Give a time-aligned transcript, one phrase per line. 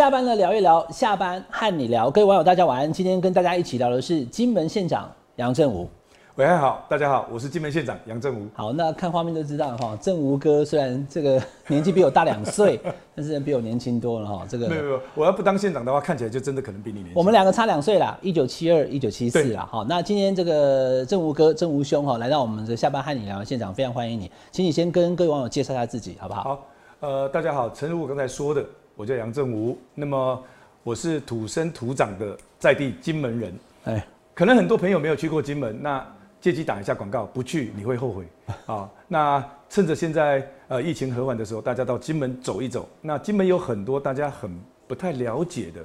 [0.00, 2.10] 下班了聊一聊，下班和你聊。
[2.10, 2.90] 各位网友大家晚安。
[2.90, 5.86] 今天跟大家一起聊的是金门县长杨振武。
[6.36, 8.48] 喂，好，大家好，我是金门县长杨振武。
[8.54, 12.80] 好，那看画面就知道哈，振武哥虽然这个年纪比我大两岁，
[13.14, 14.46] 但是比我年轻多了哈。
[14.48, 17.14] 这个没有没有，我要不当县长的话，看起来就真的可能比你年轻。
[17.14, 19.68] 我们两个差两岁啦，一九七二，一九七四啦。
[19.70, 26.42] 好，那今天这个振武哥、振武兄哈，来到我们的下班和你聊，现场非常欢迎你，请你先跟各位网友介绍一下自己，好不好？
[26.42, 26.66] 好，
[27.00, 28.64] 呃，大家好，诚如我刚才说的，
[29.00, 30.44] 我叫杨正武，那么
[30.82, 33.54] 我是土生土长的在地金门人。
[33.84, 36.06] 哎，可能很多朋友没有去过金门，那。
[36.38, 38.24] 借机打一下广告，不去你会后悔
[38.64, 38.88] 啊！
[39.08, 42.88] 那趁着现在呃疫情和缓的时候，大家到金门走一走。
[43.02, 44.50] 那金门有很多大家很
[44.86, 45.84] 不太了解的，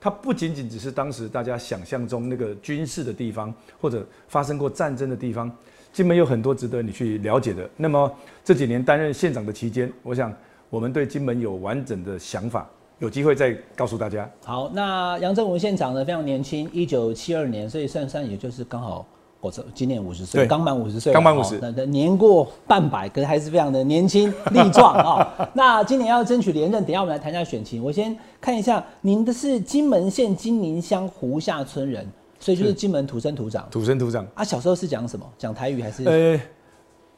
[0.00, 5.50] 它不仅仅只是当时大家想象中那个军事的地方，或者发生过战争的地方。
[5.92, 7.68] 金门有很多值得你去了解的。
[7.76, 10.32] 那么这几年担任县长的期间，我想
[10.70, 14.28] 我们对金门有完整的想法，有机会再告诉大家。
[14.44, 19.06] 好，那杨振武县长呢非常年轻，一九七二年，所以算算也就是刚好。
[19.38, 25.50] 我这今年五十岁，刚满五十岁，刚满五十，那年过半百，可是还是非常的年轻力壮啊。
[25.54, 27.84] 那今年要争取连任，等下我们来谈一下选情。
[27.84, 32.04] 我先看一下，您的是金门县金宁乡湖下村人，
[32.40, 33.68] 所以就是金门土生土长。
[33.70, 35.24] 土生土长啊，小时候是讲什么？
[35.38, 36.04] 讲台语还是？
[36.04, 36.40] 呃，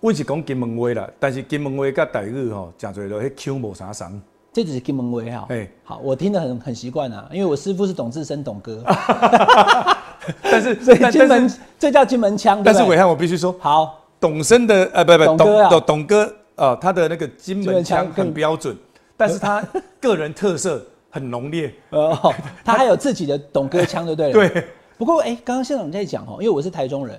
[0.00, 4.20] 我是讲金门话啦，但是金门话跟台语吼，讲出来都迄腔无啥相。
[4.52, 5.46] 这只是金门话哈。
[5.50, 8.80] 哎，好，我听得很很习惯啊，因为我师傅是董志生董哥。
[10.42, 12.62] 但是， 所以金门这叫金门腔。
[12.62, 18.76] 但是伟汉，我必须说，好，董生的呃，不不，董董董哥啊，他的那个金门腔很标准，
[19.16, 19.60] 但是他
[20.00, 21.74] 个人特色很浓烈。
[21.90, 22.32] 哦，
[22.64, 24.48] 他还有自己的董哥腔，对不对？
[24.48, 24.64] 对。
[24.96, 27.18] 不过，哎，刚刚县长在讲哦，因为我是台中人，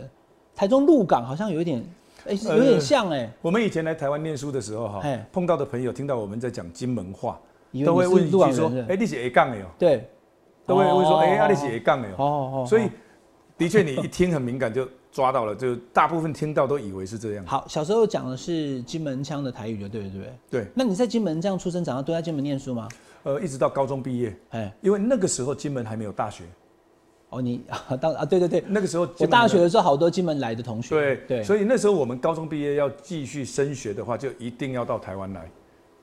[0.56, 1.84] 台中鹿港好像有一点，
[2.28, 3.30] 哎，有点像哎。
[3.42, 7.40] 我们以前来台湾念书的时候哈，碰到的朋友听到我们在讲金门话，
[7.86, 10.10] 都会问一句说：“哎，你是 A 杠的哦？”对。
[10.66, 12.92] 都会会说，哎，阿里是 A 杠的哦，所以
[13.58, 17.46] 的确你一听很敏感就抓到了，就大部分听到都以为是这样。
[17.48, 20.34] 好，小时候讲的是金门腔的台语的，对不对？
[20.48, 20.68] 对。
[20.76, 22.88] 那你在金门这样出生长大，都在金门念书吗？
[23.24, 24.38] 呃，一直到高中毕业。
[24.52, 26.44] 哎，因为那个时候金门还没有大学。
[27.30, 27.62] 哦，你
[28.00, 30.90] 当啊，对对对，那个时候我大学的时候好多金门来的同学。
[30.90, 31.44] 对对。
[31.44, 35.50] 所以那时候我们高中毕业要继续升学的话，就一定要到台湾来。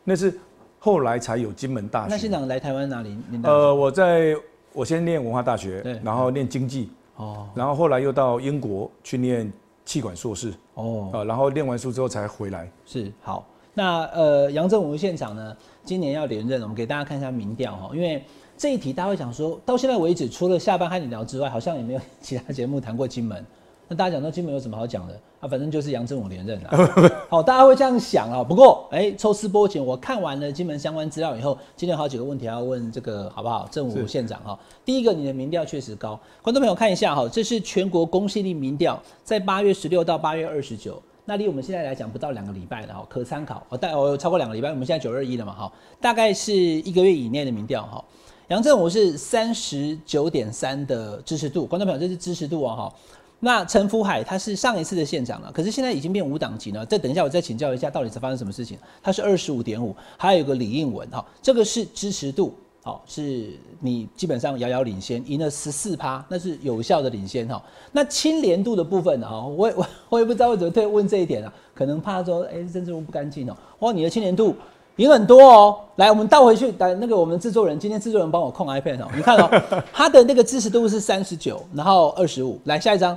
[0.05, 0.39] 那是
[0.79, 2.11] 后来才有金门大学。
[2.11, 3.17] 那县长来台湾哪里？
[3.43, 4.37] 呃，我在。
[4.73, 9.51] 我先念文化大学，然后念经济，哦，然后后来又到英国去念
[9.87, 12.71] 气管硕士，哦，啊，然后念完书之后才回来。
[12.85, 18.23] 是好，那呃，杨振武县长呢，今年要连任，我们给大家看一下民调哈，因为
[18.57, 23.45] 这一题大家会想说，到现在为止，除了下班和你聊之外，好像也没有其他节目谈过金门。
[23.89, 25.15] 那大家讲到金门有什么好讲的？
[25.39, 27.21] 啊，反正就是杨振武连任了。
[27.29, 28.43] 好，大家会这样想啊。
[28.43, 33.69] 不过，哎，抽丝剥茧，我看完了金门相关资料以后，今天有好几个问题要问这个，好不好？
[33.71, 34.59] 振武县长哈。
[34.85, 43.65] 第一个，你的民调确实高，观众朋友看一下哈，这是全国公信力民调，在八月十六到八月二十九，那离我们现在来讲不到两个礼拜了哈，可参考。
[43.69, 48.05] 哦，大哦超过两个礼拜，我们现在九二一了嘛哈，大概是一个月以内的民调哈。
[48.49, 52.95] 杨振武是三十九点三的支持度，观众朋友这是支持度啊哈。
[53.41, 56.87] 那陈福海他是上一次的县长了，可是现在已经变五党籍了。
[56.87, 58.79] 再等一下，我再请教一下，到底是发生什么事情？
[59.03, 62.55] 他是二十五点五，还有一个李应文哈，这个是支持度，
[62.85, 67.61] 好，是你基本上遥遥领先，赢了十四趴，那是有效的领先哈。
[67.91, 69.29] 那清廉度的部分呢？
[69.29, 73.57] 哈，我我 我也不知道为什么特问这一点啊，可能怕说，哎，政治不干净哦。
[73.81, 74.55] 哇，你的清廉度
[74.97, 75.79] 赢很多哦。
[75.97, 79.63] 来，我们倒回去，来那个我们制作人，今天制作人帮我控 iPad 哦，你看哦，
[79.93, 82.59] 他的那个支持度是三十九，然后二十五。
[82.65, 83.17] 来下一张。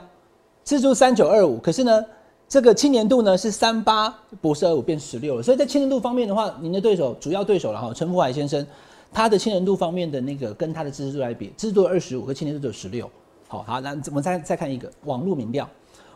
[0.64, 2.06] 支出三九二五，可是呢，
[2.48, 8.64] 这个青年度呢是三八不是二五变十六了，所以在青年度方面的话，您的对手主要对手了哈，陈福海先生，
[9.12, 13.10] 他的青年度方面的那个跟他的支持度来比，支持度二十五和青年度只有十六。
[13.48, 15.68] 好好，那我们再再看一个网络民调，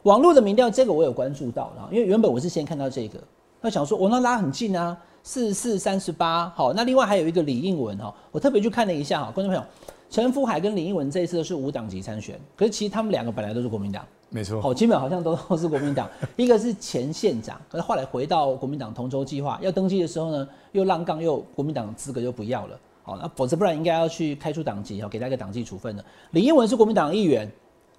[0.03, 3.17] 网络的民调这个我有关注到，然后因为原本我是先看到这个，
[3.59, 9.63] 那想说我那拉很近啊，四四三十八，好，那另外还有一个李应文哈，我特别去看了一下哈，观众朋友，
[10.09, 14.05] 陈福海跟李应文这一次都是无党籍参选，可是其实他们两个本来都是国民党。
[14.29, 16.09] 没错，好，基本好像都都是国民党。
[16.35, 22.77] 一个是前县长，可是后来回到国民党同舟计划，要登记的时候呢，又浪杠，又国民党资格又不要了。
[23.03, 26.03] 好，那否则不然应该要去开除党籍，哈，给他一个党纪处分的。
[26.31, 27.49] 李英文是国民党议员，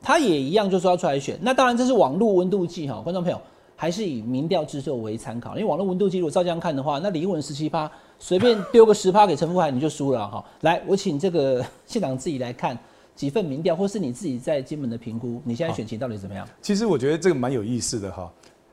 [0.03, 1.39] 他也一样就说要出来选。
[1.41, 3.41] 那当然这是网络温度计，哈，观众朋友
[3.77, 10.45] 还是以民调制作为参考，因为网络温度计如果照这样看的话，那李英文十七趴，随便丢个十趴给陈福海你就输了，哈。
[10.61, 12.79] 来，我请这个县长自己来看。
[13.15, 16.45] 几份民调，或是你自己在金门的评估，你现在选情到底怎么样？
[16.61, 18.29] 其实我觉得这个蛮有意思的哈。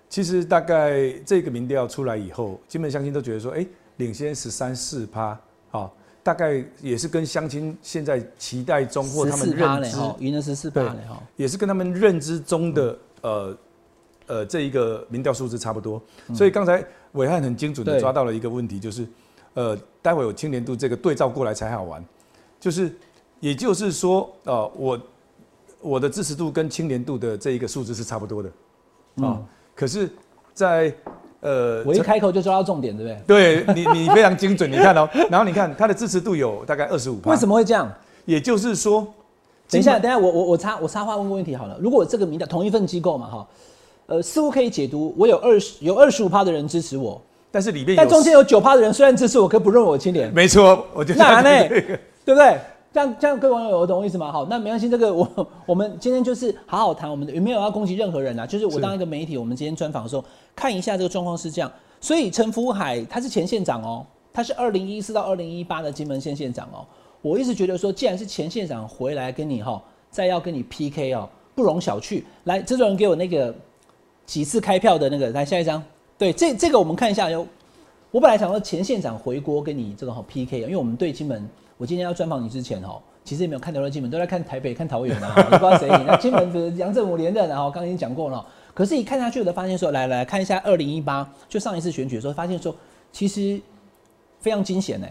[0.09, 3.63] 其实大概这个民调出来以后，金门乡亲都觉得说，哎，
[3.97, 5.39] 领先十三四趴，
[5.69, 13.55] 好，大概也是跟乡亲现在期待中或他们认知，赢了十四趴哈，也是跟他们认知中的呃
[14.31, 16.01] 呃这一个民调数字差不多。
[16.33, 16.83] 所以刚才
[17.13, 19.05] 伟汉很精准的抓到了一个问题，就是
[19.53, 22.03] 呃，待会有青年度这个对照过来才好玩，
[22.57, 22.95] 就是
[23.41, 24.99] 也就是说，呃，我
[25.81, 28.49] 我的支持度跟青年度的这一个数字是差不多的
[29.27, 29.41] 啊，
[29.75, 30.09] 可是，
[30.53, 30.93] 在
[31.41, 33.63] 呃，我一开口就抓到重点，对不对？
[33.63, 34.71] 对你，你非常精准。
[34.71, 37.19] 你看哦， 然后你看他的支持度有大概二十五。
[37.25, 37.91] 为什么会这样？
[38.25, 39.05] 也就是说，
[39.67, 41.77] 等一下，等一下，我我我插我插话问个问题好了。
[41.81, 43.47] 如果这个民调同一份机构嘛，哈，
[44.07, 50.33] 呃，似乎可以解读，我有二十有二十五趴的人支持我，但是里面但中间有九趴的人虽然支持我，可不认为我青年。
[50.33, 51.67] 没错，我就那呢，
[52.25, 52.59] 对不对？
[52.93, 54.29] 这样这样，各位网友有懂我意思吗？
[54.31, 58.45] 好，那没关系，这个我我们今天就是好好谈，我们的有没有要攻击任何人啊？
[58.45, 61.71] 就是我当一个媒体，我们今天专访的时候，看一下这个状况是这样。
[62.01, 66.85] 所以陈福海他是前县长哦，他是二零一四到二零一八的金门县县长哦。
[67.21, 72.23] 我一直觉得说，既然是前县长回来跟你哈，再要跟你 PK 哦，不容小觑。
[72.43, 73.55] 来，这种人给我那个
[74.31, 75.83] 几次开票的那个，来下一张。
[76.17, 77.45] 对，这这个我们看一下哟。
[78.11, 81.45] 我本来想说前县长回国跟你这个好 PK 因为我们对金门。
[81.77, 86.05] 我今天要专访你之前哦，其实也没有看台湾金门，都在看台北、看桃园啊， 不知道谁赢。
[86.07, 88.47] 那金门是杨振武连任，然后刚刚已经讲过了。
[88.73, 92.73] 可是，一看下去，我就发现说，来来看一下二零一八，就上一次选举的时候，发现说，
[93.11, 93.59] 其实
[94.39, 95.07] 非常惊险呢。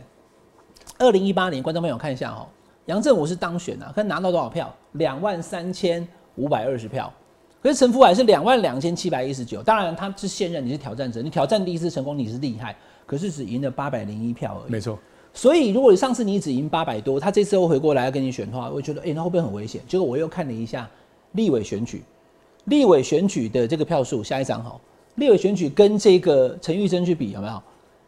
[0.99, 2.49] 二零一八年，观众朋友看一下哈，
[2.87, 4.75] 杨振武是当选啊，可拿到多少票？
[4.93, 7.13] 两万三千五百二十票。
[7.63, 9.63] 可是陈福海是两万两千七百一十九。
[9.63, 12.75] 当然，他是现任，你是挑战者，你挑战第一次成功，你是厉害。
[13.07, 14.73] 可是只赢了八百零一票而已。
[14.73, 14.99] 没错。
[15.33, 19.81] 所以，如果你上次你只赢八百多，他这次又回过来要跟你选的话，我觉得，哎，那会不会很危险？
[19.87, 20.89] 结果我又看了一下
[21.33, 22.03] 立委选举，
[22.65, 24.81] 立委选举的这个票数，下一张哈，
[25.17, 27.63] 立委选举跟这个陈玉珍去比，有没有？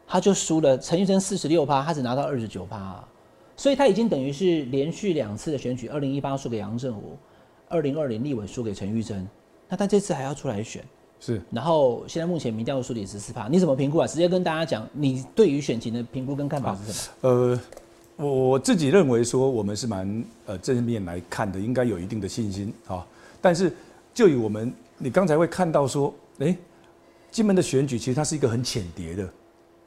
[0.06, 3.02] 他就输了，陈玉珍四十六趴，他只拿到二十九趴，
[3.56, 7.16] 所以他已经等于是连续两次的选举，二零一八输给杨振武，
[7.68, 9.26] 二零二零立委输给陈玉珍，
[9.72, 10.84] 那他这次还要出来选。
[11.18, 14.06] 是，然后现在目前民调的数也十四趴，你怎么评估啊？
[14.06, 17.30] 直接跟大家讲，你对于选情的评估跟看法是什么？
[17.30, 17.60] 呃，
[18.16, 23.06] 我我自己认为说，我们是蛮呃正面来看的，应该有一定的信心啊。
[23.40, 23.72] 但是
[24.12, 26.54] 就以我们，你刚才会看到说，哎，
[27.30, 29.26] 金门的选举其实它是一个很浅碟的，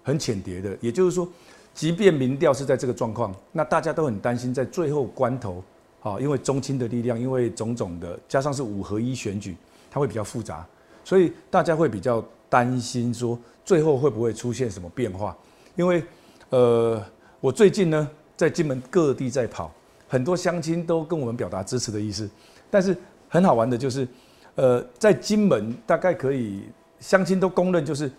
[0.02, 0.76] 很浅碟的。
[0.82, 1.30] 也就是说，
[1.76, 5.62] 即便民调是在这个状况，那大家都很担心在最后关头，
[6.02, 9.56] 啊，因为中青的力量，因为种种的，加上是五合一选举，
[9.96, 10.68] 它会比较复杂。
[11.06, 15.34] 所以大家会比较担心，说最后会不会出现什么变化？
[15.78, 16.04] 因为，
[16.50, 17.02] 呃，
[17.40, 19.72] 我最近呢在金门各地在跑，
[20.06, 22.30] 很多乡亲都跟我们表达支持的意思。
[22.70, 22.98] 但是
[23.30, 24.06] 很好玩的就是，
[24.56, 26.64] 呃，在金门大概可以
[27.00, 28.12] 乡亲都公认，就是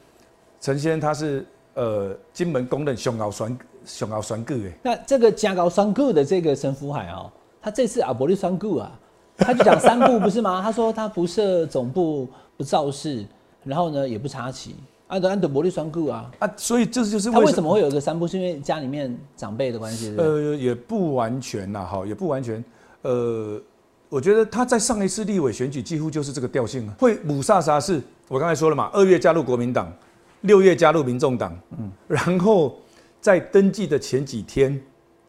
[0.59, 1.45] 陈先生他是
[1.75, 4.73] 呃金门公认熊高双熊高双个哎。
[4.83, 7.31] 那这个加高双个的这个陈福海哦，
[7.61, 8.99] 他这次阿伯利双个啊，
[9.37, 10.61] 他就讲三步不是吗？
[10.63, 12.29] 他说他不设总部。
[12.59, 13.23] 不造势，
[13.65, 14.75] 然后呢也不插旗，
[15.09, 20.15] 安德安德伯利双固啊啊，所以这就是他为什么会有个三步，是因为家里面长辈的关系。
[20.17, 22.65] 呃，也不完全呐，哈，也不完全。
[23.03, 23.61] 呃，
[24.09, 26.95] 我觉得他在上一次立委选举几乎就是这个调性啊。
[26.99, 29.93] 会母萨萨是我刚才说了嘛，二月加入国民党，
[30.41, 32.75] 六月加入民众党，嗯，然后
[33.21, 34.81] 在登记的前几天，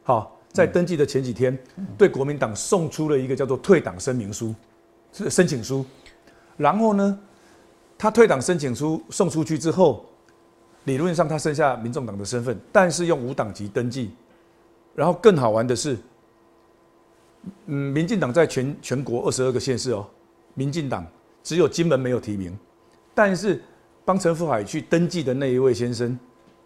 [0.03, 1.55] 好，在登记的前几天，
[1.99, 4.55] 对国民党送出了一个叫做退党声明书，
[5.13, 5.85] 是申请书。
[6.57, 7.19] 然后呢，
[7.95, 10.03] 他退党申请书送出去之后，
[10.85, 14.09] 理论上他剩下民众党的身份，但是用无党籍登记。
[14.95, 15.95] 然后更好玩的是，
[17.67, 20.07] 嗯，民进党在全全国二十二个县市哦，
[20.55, 21.05] 民进党
[21.43, 22.57] 只有金门没有提名，
[23.13, 23.61] 但是
[24.03, 26.17] 帮陈福海去登记的那一位先生，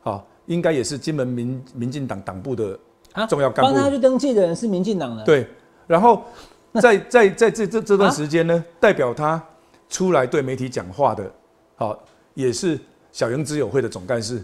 [0.04, 2.80] 啊，应该也是金门民民进党党部的
[3.28, 3.74] 重要干部。
[3.74, 5.24] 帮他去登记的人是民进党的。
[5.24, 5.48] 对，
[5.88, 6.24] 然后
[6.82, 9.42] 在在在这这这段时间呢，代表他。
[9.92, 11.30] 出来对媒体讲话的，
[11.76, 12.02] 好，
[12.34, 12.80] 也是
[13.12, 14.42] 小英之友会的总干事，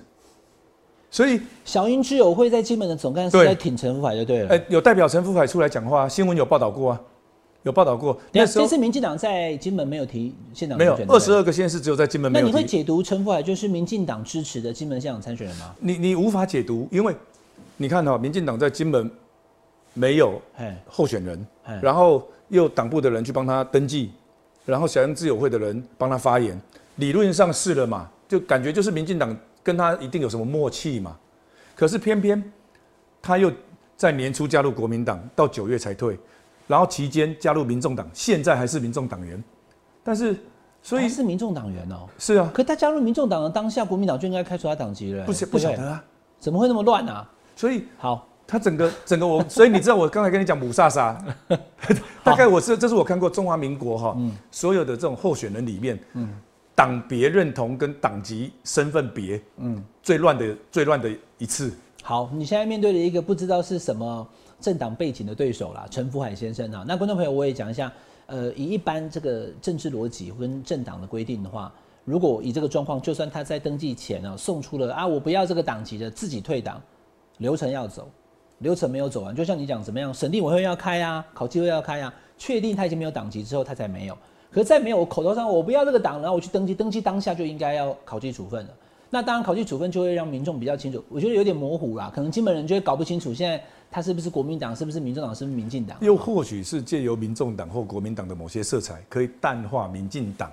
[1.09, 4.53] 所以小英之友会在金门的总干事在挺陈福海就对了。
[4.53, 7.01] 哎，有代表陈福海出来讲话，新闻有报道过啊，
[7.63, 8.19] 有报道过。
[8.33, 12.29] 那这次民进党在金门没有提县长，没有二十二个县市只有在金门。
[12.33, 15.73] 那你会解读陈福海就是民进党支持的金门县长参选人吗？
[15.79, 17.15] 你你无法解读，因为
[17.77, 19.09] 你看哈，民进党在金门
[19.93, 20.41] 没有
[20.87, 21.47] 候选人，
[21.81, 24.11] 然后又党部的人去帮他登记。
[24.65, 26.59] 然后小英自由会的人帮他发言，
[26.97, 31.15] 理论上是了嘛，就感觉就是民进党跟他一定有什么默契嘛。
[31.73, 32.51] 可是偏偏
[33.21, 33.49] 他又
[33.95, 36.19] 在年初加入国民党，到九月才退，
[36.67, 39.41] 然后期间加入民众党，现在还是民众党员。
[40.03, 40.35] 但是
[40.83, 42.05] 所以是民众党员哦。
[42.17, 42.51] 是啊。
[42.53, 45.23] 可他加入民众党的当下，国民党就应该开除他党籍了。
[45.25, 46.03] 不不晓得啊，
[46.41, 47.31] 怎么会那么乱啊？
[47.57, 48.25] 所以好。
[48.49, 51.21] 他整个整个我， 所以你知道我刚才跟你讲母萨萨，
[52.23, 54.17] 大概我是这是我看过中华民国哈，
[54.51, 56.29] 所有的这种候选人里面，嗯，
[56.73, 61.73] 党别认同跟党籍身份别，嗯，最乱的最乱的一次。
[62.01, 64.25] 好，你现在面对了一个不知道是什么
[64.61, 66.85] 政党背景的对手啦，陈福海先生啊。
[66.87, 67.91] 那观众朋友，我也讲一下，
[68.27, 71.69] 呃，以一般这个政治逻辑跟政党的规定的话，
[72.05, 76.81] 如果以这个状况，就算他在登记前啊送出了啊，我不要这个党籍的，自己退党，
[77.37, 78.09] 流程要走。
[78.59, 84.17] 流程没有走完，就像你讲怎么样，审定委员会要开啊，考纪会要开啊，确定他已经没有党籍之后，他才没有。
[84.49, 88.73] 可是再没有，我口头上我不要这个党，然后我去登记，登记当下就应该要考纪处分了。
[89.11, 91.03] 那当然，考纪处分就会让民众比较清楚。
[91.07, 95.95] 我觉得有点模糊啦，可能金本人就会搞不清楚，现在他是不是国民党，是不是民众党，是不是民进党？
[96.01, 100.51] 又或许是借由民众党或国民党的某些色彩，可以淡化民进党。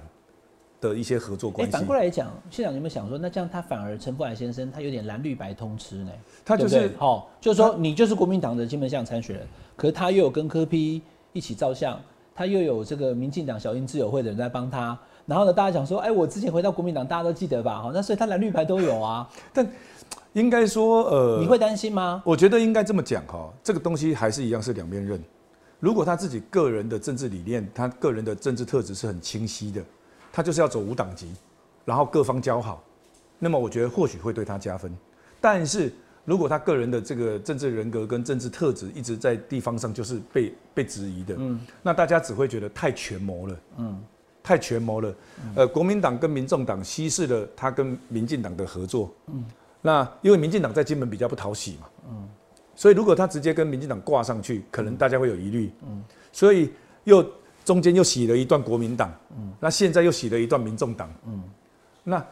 [0.88, 1.72] 的一些合作关系。
[1.72, 6.10] 反过来讲，县长有没有想说，那这样他反而陈福海先生他有点蓝绿白通吃呢？
[6.44, 11.00] 他就是好，就是说你就是国民党的金门巷参选人，可是他又有跟柯批
[11.32, 11.98] 一起照相，
[12.34, 17.80] 他又有这个民进党小英自由会的人在帮他，然后呢，大家讲说，哎，我之前回到国民党，大家都记得吧？
[17.80, 19.28] 好，那所以他蓝绿牌都有啊。
[19.54, 19.66] 但
[20.34, 22.22] 应该说，呃，你会担心吗？
[22.26, 25.18] 我觉得应该这么讲哈，这个东西还是一样是两面刃。
[25.80, 29.82] 如果他自己个人的政治理念，他个人的政治特质是很清晰的。
[30.34, 31.28] 他就是要走无党籍，
[31.84, 32.82] 然后各方交好，
[33.38, 34.92] 那么我觉得或许会对他加分。
[35.40, 35.92] 但是
[36.24, 44.02] 如果他个人的这个政治人格跟政治特质一直在地方上就是被被质疑的，嗯，那大家只会觉得太权谋了，嗯，
[44.42, 45.14] 太权谋了。
[45.54, 49.44] 呃，国民党跟民众党稀释了他跟民进党的合作，嗯，
[49.80, 52.28] 那因为民进党在金门比较不讨喜嘛，嗯，
[52.74, 56.72] 所以如果他直接跟民进党挂上去，可能大家会有疑虑，嗯，所以
[57.04, 57.24] 又。
[57.64, 61.42] 中间又洗了一段国民党，嗯，那现在又洗了一段民众党，嗯，
[62.02, 62.24] 那，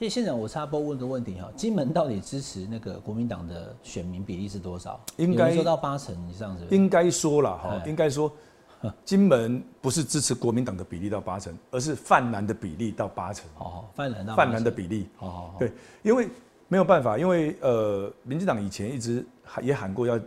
[0.00, 5.00] 谢现场我插播问个问题哈，金门到底支持那个国民党的选民比例是多少？
[5.16, 6.64] 应该说到八成以上是？
[6.74, 8.32] 应该说了哈，应该说，
[9.04, 13.46] 金门不是支持国民党的比例到八成，而是泛蓝的比例到八成。
[13.58, 15.06] 哦，泛蓝到泛蓝的比例。
[15.20, 15.70] 哦，对，
[16.02, 16.28] 因为
[16.66, 20.18] 没有办法，因为呃，民进党以前一直喊也喊过要，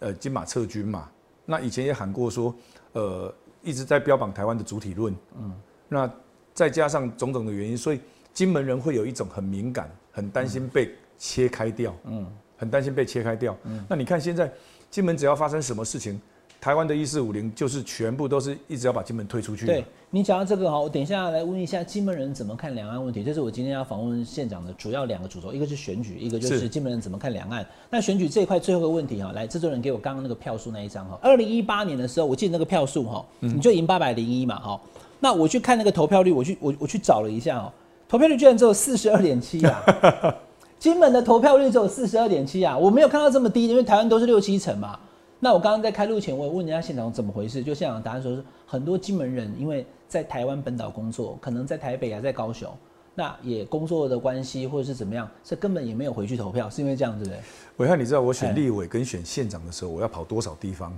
[0.00, 1.08] 呃，金马撤军嘛，
[1.46, 2.54] 那以前也喊过说。
[2.98, 5.54] 呃，一直在标榜台湾的主体论，嗯，
[5.88, 6.10] 那
[6.52, 8.00] 再加上种种的原因，所以
[8.32, 12.26] 金门人会有一种很敏感、很担心被切开掉，嗯，
[12.56, 13.56] 很担心被切开掉。
[13.62, 14.52] 嗯，那你看现在
[14.90, 16.20] 金门只要发生什么事情。
[16.60, 19.64] 台湾的一四五零就是全部都是一直要把金门推出去。
[19.64, 23.22] 对你讲到这个哈，我等一下来问一下金门人怎么看两岸问题。
[23.22, 27.64] 这是我今天要访问县长的主要两个主轴，一个是选举，一个就是金门人怎么看两岸。
[27.90, 31.18] 那选举这一块最后一个问题哈，来制作人给我刚刚那个票数那一张哈。
[31.22, 34.80] 二零一八年的时候，我记得那个票数哈，你就赢八百零一嘛哈。
[35.20, 37.72] 那我去看那个投票率，我去我我去找了一下哦，
[38.08, 39.84] 投票率居然只有四十二点七啊！
[40.78, 44.98] 金门的投票率只有四十二点七啊，我没有看到这么低，因为台湾都是六七成嘛。
[45.40, 52.68] 那我刚刚在开录前，我也问人家现场怎么回事，就现场答案说是很多金门人因为在台湾本岛工作，可能在台北啊，在高雄，
[53.14, 57.36] 那也工作的关系或者是怎么样，这根本也没有回去投票，是因为这样子的。
[57.76, 60.92] 伟汉，你知道我选立委跟选县长的时候，我要跑多少地方？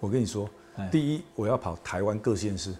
[0.00, 0.46] 我跟你说，
[0.90, 2.74] 第一我要跑台湾各县市，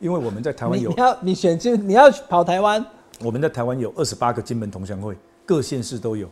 [0.00, 2.84] 因为我们在台湾有 你要你选金你要跑台湾，
[3.22, 6.28] 我们在台湾有二十八个金门同乡会，各县市都有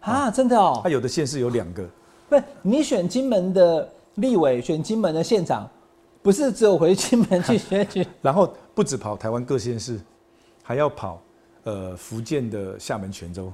[0.00, 1.86] 啊，真的哦，它有的县市有两个。
[2.32, 5.68] 不，你选金门的立委，选金门的县长，
[6.22, 10.00] 不是只有回金门去选举， 然后不止跑台湾各县市，
[10.62, 11.20] 还要跑
[11.64, 13.52] 呃福建的厦门、泉州，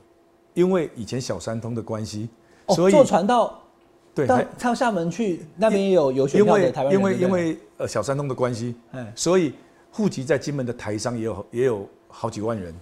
[0.55, 2.29] 因为以前小三通的关系，
[2.69, 3.59] 所以坐船到
[4.15, 9.55] 对到厦门去，那边也有有选票的台湾人，因为因为呃小三通的关系，哎，所以
[9.91, 12.75] 户籍在金门的台商也有也有好几万人，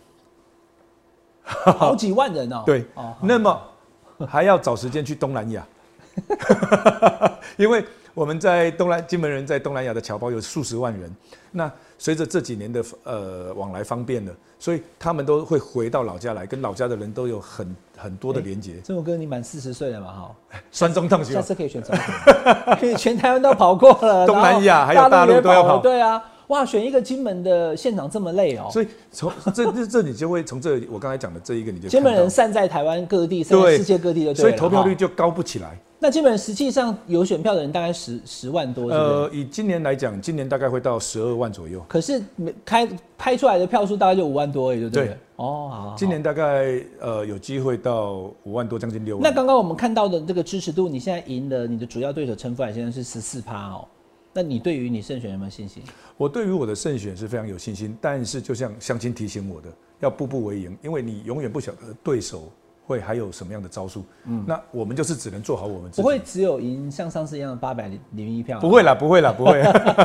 [1.42, 3.14] 好几万人哦， 对，哦。
[3.22, 3.62] 那么
[4.26, 5.66] 还要找时间去东南亚。
[7.56, 11.14] 因为我们在东南金门人在东南亚的侨胞有数十万人，
[11.52, 18.76] 那随着这几年的呃往来方便了，所以他们都会回到老家来，跟老家的人都有很很多的连接。
[18.84, 20.06] 郑武哥，你满四十岁了嘛？
[20.12, 20.34] 哈，
[20.70, 25.78] 酸中烫下次可以选总统， 可以全台湾都跑过了， 东南亚还有大陆都要跑。
[25.78, 28.68] 对啊，哇，选一个金门的县长这么累哦。
[28.70, 35.78] 所以从 这这这你就会从这我刚才讲的这一个你就金门人散在台湾各地，散在世界各地的，所以投票率就高不起来。
[35.98, 41.82] 那基本实际上有选票的人大概十十万多，呃，以今年来讲，今年大概会到十二万左右。
[41.88, 42.22] 可是
[42.66, 42.86] 开
[43.16, 45.16] 拍出来的票数大概就五万多，也就对。
[45.36, 45.94] 哦，好。
[45.96, 49.22] 今年大概呃有机会到五万多，将近六万。
[49.22, 53.88] 那刚刚我们看到的这个支持度，你现在赢了你的主要对手陈福海先生是十四趴哦。
[54.36, 55.82] 那你对于你胜选有没有信心？
[56.18, 59.68] 我对于我的胜选是非常有信心，但是就像相亲提醒我的，
[60.00, 62.52] 要步步为营，因为你永远不晓得对手。
[62.86, 64.04] 会还有什么样的招数？
[64.26, 66.02] 嗯，那我们就是只能做好我们自己。
[66.02, 68.60] 不会只有赢像上次一样的八百零一票？
[68.60, 69.60] 不会啦，不会啦，不会。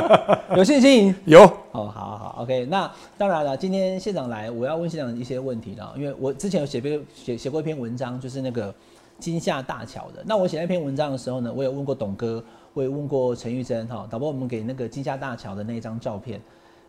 [0.58, 1.14] 有信心？
[1.24, 1.44] 有。
[1.70, 2.66] 哦，好好，OK。
[2.66, 8.74] 那当然了，今天县长来，我要问县长一些问题了，因为我之前有写篇写写过一篇文章，就是那个
[9.20, 10.20] 金厦大桥的。
[10.26, 16.40] 那我写那篇文章的时候呢，我有问过董哥，我也问过陈玉珍哈，导播我们给那个金厦大桥的那一张照片，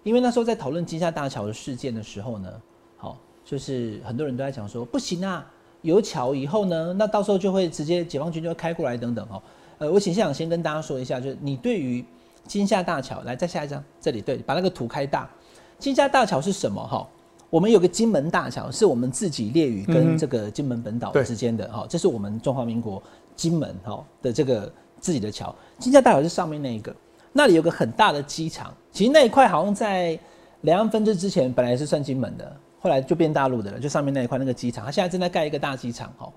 [0.04, 2.50] 因为那时候在讨论金厦大桥的事件的时候呢，
[2.98, 5.46] 好，就是很多人都在讲说不行啊。
[5.82, 9.44] 有桥以后呢，那到时候就会直接解放军就会开过来等等哦。
[9.80, 12.04] 呃，我请现场先跟大家说一下，就是你对于
[12.48, 15.30] 金厦大桥，来再下一张，这里对，把那个图开大。
[15.78, 17.06] 金厦大桥是什么哈？
[17.50, 23.04] 我们有个金门大桥，是我们自己列屿跟这个金门本岛之间的哈，这是我们中华民国
[23.36, 24.72] 金门哈的这个
[25.04, 25.54] 自己的桥。
[25.78, 26.96] 金厦大桥是上面那一个，
[27.32, 30.18] 那里有个很大的机场，其实那一块好像在
[30.62, 32.58] 两岸分治之前本来是算金门的。
[32.80, 36.30] 后来就变大陆的了，就上面那一块那个机场，它现在正在盖一个大机场哦。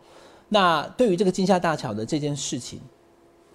[0.48, 2.80] 那对于这个金厦大桥的这件事情，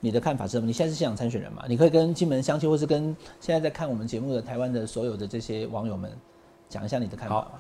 [0.01, 0.65] 你的看法是什么？
[0.65, 1.63] 你现在是现场参选人嘛？
[1.69, 6.11] 你可以跟金门乡亲，或是跟现在在看我们节目的台湾的所有的这些网友们
[6.67, 7.35] 讲一下你的看法。
[7.35, 7.59] 好，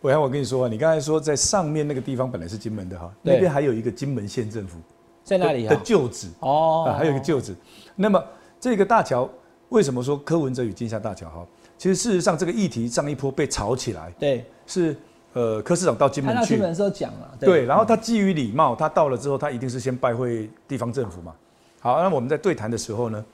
[0.00, 4.78] 伟阳，我跟你说啊，你刚才说在上面那个地方本来是金门的哈，那边还有一个金门县政府
[5.24, 7.54] 在那里的旧址哦，还有一个旧址。
[7.96, 8.22] 那么
[8.60, 9.28] 这个大桥
[9.68, 11.46] 为什么说柯文哲与金厦大桥哈？
[11.78, 14.44] 其实事实上这个议题上一波被炒起来，对。
[14.66, 14.96] 是，
[15.32, 21.34] 呃，柯市长到金门去，他到金门时候讲了，对，然后他基于礼貌，他到了之后，他一定是先拜会地方政府嘛。
[21.80, 23.24] 好，那我们在对谈的时候呢，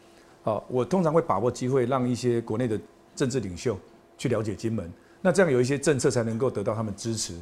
[0.42, 2.80] 好，我通常会把握机会，让一些国内的
[3.14, 3.76] 政治领袖
[4.16, 4.90] 去了解金门，
[5.20, 7.34] 那这样有一些政策才能够得到他们支持。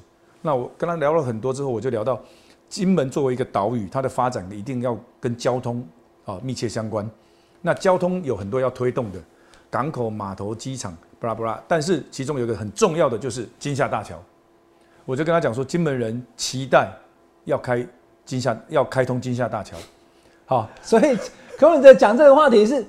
[0.42, 2.20] 那我跟他聊了很多之后，我就聊到
[2.68, 5.86] 金门作为一个岛屿，它的发展一定要跟交通
[6.24, 7.08] 啊密切相关。
[7.62, 9.18] 那交通有很多要推动的，
[9.70, 10.96] 港口、码头、机场。
[11.18, 14.22] 布拉布拉，但是其中有一个很重要的就是金厦大桥，
[15.06, 16.92] 我就跟他讲说，金门人期待
[17.44, 17.84] 要开
[18.26, 19.78] 金厦，要开通金厦大桥。
[20.44, 21.16] 好，所以
[21.56, 22.84] 柯文哲讲这个话题是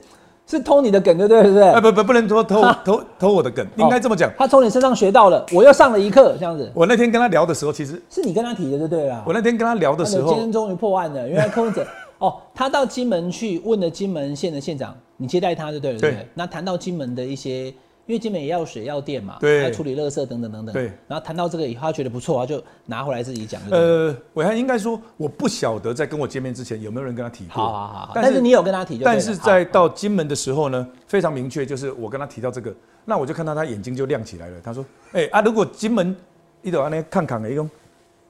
[0.47, 1.43] 是偷你的梗，对不对？
[1.43, 1.69] 对不对？
[1.69, 4.31] 哎，不不，不能说偷偷偷我的梗，应该这么讲。
[4.37, 6.71] 他从你身上学到了，我又上了一课，这样子。
[6.73, 9.23] 我那天跟他聊的时候，其实是你跟他提的，就对了。
[9.27, 11.85] 我那天跟他聊的时候，今天终于破案了，原来柯文哲
[12.19, 16.27] 哦，他到金门去问了金门县的县长，你接待他就对了，对不对？
[16.33, 17.73] 那谈到金门的一些。
[18.07, 20.73] 因为金门也要水要电嘛，对，要处理垃圾等等等等。
[20.73, 23.61] 对，然后谈到这个以后，他觉得不错，他就拿回来自己讲。
[23.69, 27.61] 呃，伟汉应该说，我不晓得在跟我见面之前有没有人跟他提过。
[27.61, 28.97] 好好好，但是你有跟他提。
[29.03, 34.55] 但是在到金门的时候呢，非常明确，就是我跟他提到这个，那我就看到他眼睛就亮起来了。
[34.63, 36.15] 他说：“哎啊，如果金门
[36.61, 37.69] 一走安那看看的一种，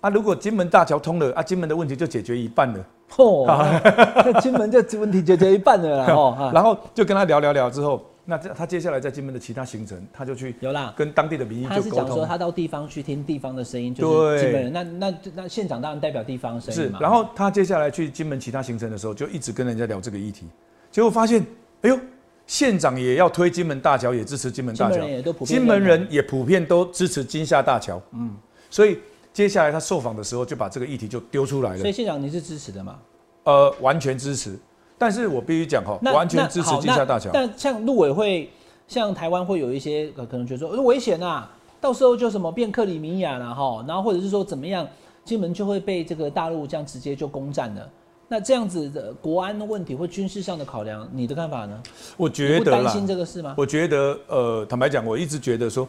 [0.01, 2.83] 啊，如果金门大桥通了，啊，金门的问题就解决一半了。
[3.11, 3.45] 嚯，
[4.41, 6.51] 金门这问题解决一半了 哦。
[6.51, 8.03] 然后就跟他聊聊聊之后。
[8.29, 11.81] 那这他接下来在金门的其他行程，他就去有啦，跟当地的民意就沟通。
[11.81, 14.73] 他是讲说他到地方去听地方的声音，就是金门人。
[14.73, 16.99] 那那那县长当然代表地方声音嘛。
[16.99, 20.45] 是，然后他接下来去金门其他行程的时候，就一直跟人家聊这个议题，
[20.91, 21.41] 结果发现，
[21.83, 21.97] 哎呦，
[22.45, 24.97] 县长也要推金门大桥，也支持金门大桥，
[25.45, 28.01] 金门人也普遍都支持金厦大桥。
[28.11, 28.35] 嗯，
[28.69, 28.99] 所以
[29.31, 31.77] 接下来他受访的时候，就把这个议题就丢出来了。
[31.77, 32.99] 所以县长你是支持的吗？
[33.45, 34.59] 呃，完全支持。
[34.97, 37.29] 但是我必须讲哈，完全支持金厦大桥。
[37.31, 38.49] 但像陆委会，
[38.88, 44.88] 像台湾会有一些可能觉得说危险啊，到时候就什么变克里米亚了哈，然后或者是说怎么样，
[45.23, 47.88] 金门就会被这个大陆这样直接就攻占了。
[48.27, 51.81] 那这样子的国安的问题或军事上的考量，你的看法呢？
[52.17, 53.53] 我觉得担心这个事吗？
[53.55, 55.88] 我觉得呃，坦白讲，我一直觉得说，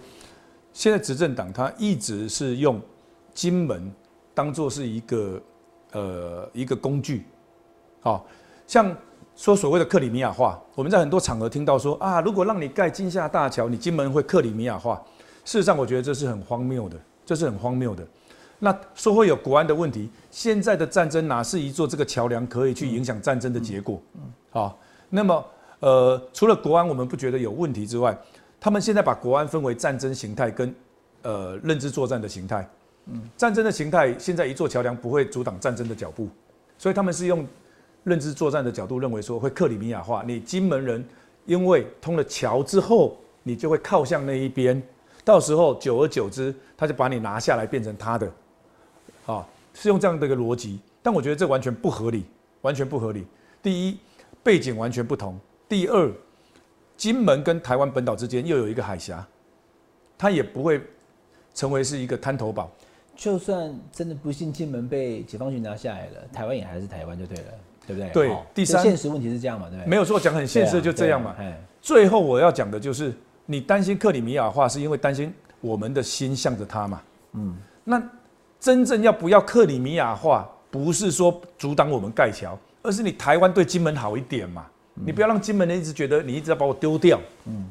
[0.73, 2.81] 现在执政党他一直是用
[3.33, 3.91] 金门
[4.35, 5.41] 当做是一个
[5.93, 7.25] 呃一个工具，
[8.01, 8.27] 好。
[8.69, 8.95] 像
[9.35, 15.03] 说所谓的克里米亚化，我们在很多场合听到说啊，如果让你盖金厦大桥，你金门会克里米亚化。
[15.43, 18.07] 事实上，我觉得这是很荒谬的，这是很荒谬的。
[18.59, 24.03] 那说会有国安的问题，现在的战争哪是一座这个桥梁可以去影响战争的结果？
[24.17, 24.79] 嗯，好。
[25.09, 25.45] 那么，
[25.81, 28.15] 呃，除了国安我们不觉得有问题之外，
[28.61, 30.75] 他们现在把国安分为战争形态跟
[31.23, 32.69] 呃认知作战的形态。
[33.07, 36.29] 嗯，战争的形态现在一座桥梁不会阻挡战争的脚步，
[36.77, 37.47] 所以他们是用。
[38.09, 41.07] 认知作战的角度认为说会克里米亚化，你金门人
[41.47, 44.83] 因为通了桥之后，你就会靠向那一边，
[45.25, 48.33] 到时候久而久之，他就把你拿下来变成他的，
[49.27, 52.25] 啊，是用这样的一个逻辑，但我觉得这完全不合理，
[52.63, 53.27] 完全不合理。
[53.63, 53.99] 第一，
[54.43, 55.35] 背景完全不同；
[55.69, 56.13] 第二，
[56.97, 59.27] 金门跟台湾本岛之间又有一个海峡，
[60.17, 60.81] 它也不会
[61.55, 62.71] 成为是一个滩头堡。
[63.17, 67.53] 就算真的不幸金门被解放军拿下来了，台湾也还是台湾就对了。
[67.89, 68.11] 对不对？
[68.11, 69.67] 对，第三现实问题是这样嘛？
[69.71, 69.89] 对不对？
[69.89, 71.35] 没有说讲很现实就这样嘛。
[71.81, 73.13] 最后我要讲的就是，
[73.47, 77.01] 你担心克里米亚化，是因为担心我们的心向着他嘛？
[77.33, 78.03] 嗯，那
[78.61, 84.67] 真正要不要克里米亚化，不是说阻挡我们盖桥，而是你台湾对金门好一点嘛。
[84.95, 87.21] 你不要让金门人一直觉得你一直要把我丢掉。
[87.47, 87.65] 嗯，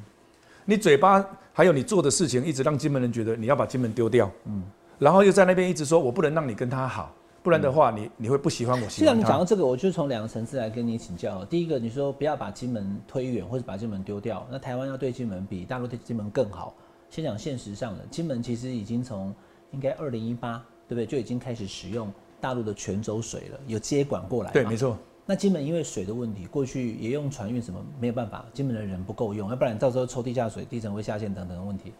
[0.64, 4.32] 你嘴巴还有你做的事情，一直让金门人觉得你要把金门丢掉。
[4.46, 4.64] 嗯，
[4.98, 7.14] 然后又在那边一直说我不能让你跟他好。
[7.48, 8.86] 不然的话，你你会不喜欢我。
[8.90, 11.46] 既然你讲到这个，我就从两个层次来跟你请教。
[11.46, 14.46] 第一个，你说不要把金门推远，或者把金门丢掉。
[14.52, 16.76] 那台湾要对金门比大陆对金门更好。
[17.10, 19.34] 先讲现实上的，金门其实已经从
[19.72, 21.06] 应该二零一八，对不对？
[21.06, 24.52] 就已经开始使用大陆的泉州水了，有接管过来。
[24.52, 24.98] 对，没错。
[25.26, 31.94] 那金门因为水的问题，过去也用船运什么没有办法，金门的人不够用，要不然到时候抽地下水，地层会下陷等等的问题。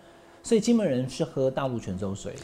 [0.44, 2.42] 所以金门人是喝大陆泉州水的。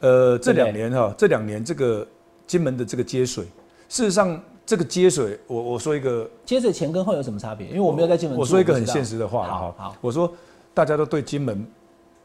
[0.00, 2.04] 呃，这两年哈，这两年这个。
[2.46, 3.44] 金门的这个接水，
[3.88, 7.66] 事实上，这个接水，我我说一个接水前跟后有什么差别？
[7.68, 8.38] 因为我没有在金门。
[8.38, 10.32] 我说一个很现实的话哈，好，我说
[10.72, 11.66] 大家都对金门，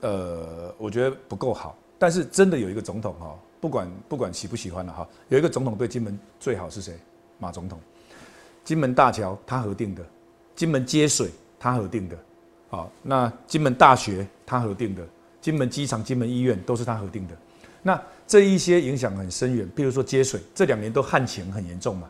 [0.01, 1.75] 呃，我觉得不够好。
[1.97, 6.97] 但是真的有一个总统哈，不管不管喜不喜欢了哈，有一个总统对金门最好是谁？
[7.37, 7.79] 马总统。
[8.63, 10.03] 金门大桥他核定的，
[10.55, 11.29] 金门接水
[11.59, 12.17] 他核定的，
[12.69, 15.03] 好，那金门大学他核定的，
[15.39, 17.35] 金门机场、金门医院都是他核定的。
[17.83, 22.07] 那这一些影响很深远，比如说接水，这两年都旱情很严重嘛，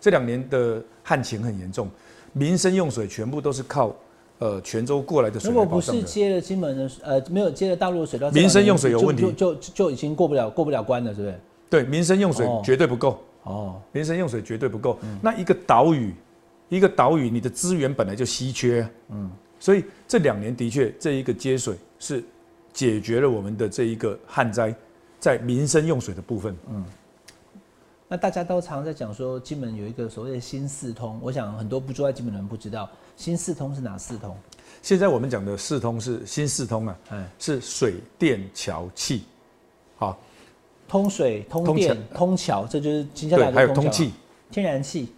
[0.00, 1.88] 这两年的旱情很严重，
[2.32, 3.94] 民生用水全部都是靠
[4.38, 5.50] 呃泉州过来的水。
[5.50, 11.40] 如果不是接了金门的呃没有接了大陆的水，民生用水有问题，就就就已经过不了过不了关了，是不是？
[11.70, 14.98] 对，民生用水绝对不够哦，民生用水绝对不够。
[15.20, 16.14] 那一个岛屿，
[16.68, 22.24] 一个岛屿，你的资源本来就稀缺，嗯，所以这两年的确这一个接水是。
[22.78, 24.72] 解决了我们的这一个旱灾，
[25.18, 26.56] 在民生用水的部分。
[26.70, 26.84] 嗯，
[28.06, 34.36] 那大家都常在讲说，金门有一个所谓的新四通，我想很多不住在金门的人不知道，新四通是哪四通？
[34.80, 39.24] 现在我们讲的四通是新四通啊，嗯是水电桥气，
[39.96, 40.16] 好，
[40.86, 44.12] 通水、通电、通桥，这就是接下来的还有通气、
[44.52, 45.12] 天然气。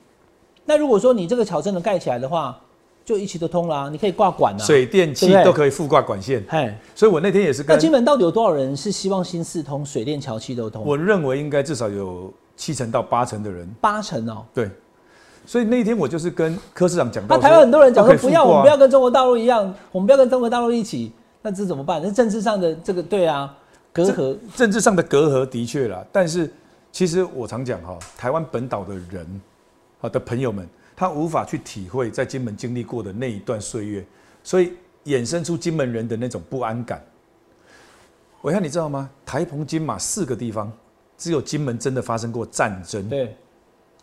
[0.65, 2.59] 那如果说你这个桥真的盖起来的话，
[3.05, 6.45] 就一起都通啦，你可以挂管啊，水电气都可以附挂管线。
[6.49, 7.65] 嘿，所以我那天也是。
[7.67, 10.85] 那金门到底有多少人是希望新四通、水电桥气都通？
[10.85, 13.69] 我认为应该至少有七成到八成的人。
[13.81, 14.45] 八成哦。
[14.55, 14.71] 对。
[15.47, 21.11] 所以那天我就是跟柯市长讲到，那台湾很多人讲说不要，我们不要跟中国大陆一样，我们不要跟中国大陆一起，
[21.43, 22.01] 那这怎么办？
[22.05, 23.53] 那政治上的这个对啊，
[23.93, 24.37] 隔阂。
[24.55, 26.49] 政治上的隔阂的确啦，但是
[26.93, 29.41] 其实我常讲哈，台湾本岛的人，
[29.99, 30.69] 好的朋友们。
[31.01, 34.05] 他无法去体会在金门经历过的那一段岁月，
[34.45, 34.75] 所以
[35.07, 37.03] 衍生出金门人的那种不安感。
[38.43, 39.09] 我看你知道吗？
[39.25, 40.71] 台澎金马四个地方，
[41.17, 43.09] 只有金门真的发生过战争。
[43.09, 43.35] 对，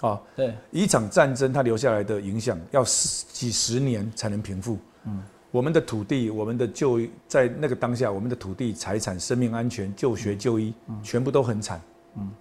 [0.02, 4.80] 啊，对，一场战争它留下来的影响要十几十年才能平复。
[5.04, 11.80] 嗯，我们的土地，我们的就在那个当下，我们的土地、财产、生命安全、就学、就医，全部都很惨。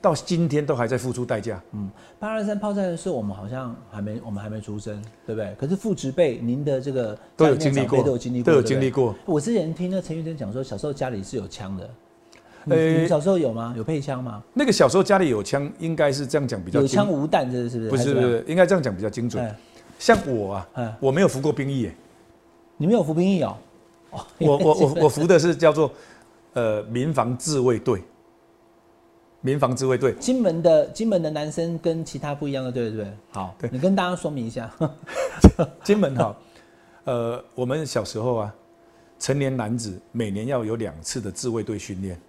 [0.01, 1.63] 到今天都还在付出代价。
[1.73, 5.55] 嗯，八二三炮战的时候，我们好像还没，我们还没出生，对不对？
[5.59, 9.15] 可是父执辈，您的这个都有经历过，都有经历过，都有经历过。
[9.25, 11.91] 我之前听那陈玉珍讲说，小时候家里是有枪的。
[12.69, 13.75] 呃，小时候有吗？
[13.77, 14.43] 有配枪吗？
[14.53, 17.91] 那个小时候家里有枪，应该是这样讲比较有枪无弹，这是不是？
[17.91, 19.55] 不是不是，应该这样讲比较精准。
[19.99, 21.91] 像我啊，我没有服过兵役。
[22.77, 23.57] 你没有服兵役哦？
[24.39, 25.91] 我我我 我服的是叫做
[26.55, 28.03] 呃民防自卫队。
[29.47, 33.07] 民防自卫队，金门的金门的男生跟其他不一样的，对不对？
[33.31, 34.69] 好，对你跟大家说明一下，
[35.85, 36.37] 金门哈，
[37.05, 38.55] 呃，我们小时候啊，
[39.21, 42.21] 成年男子每年要有两次的自卫队训练。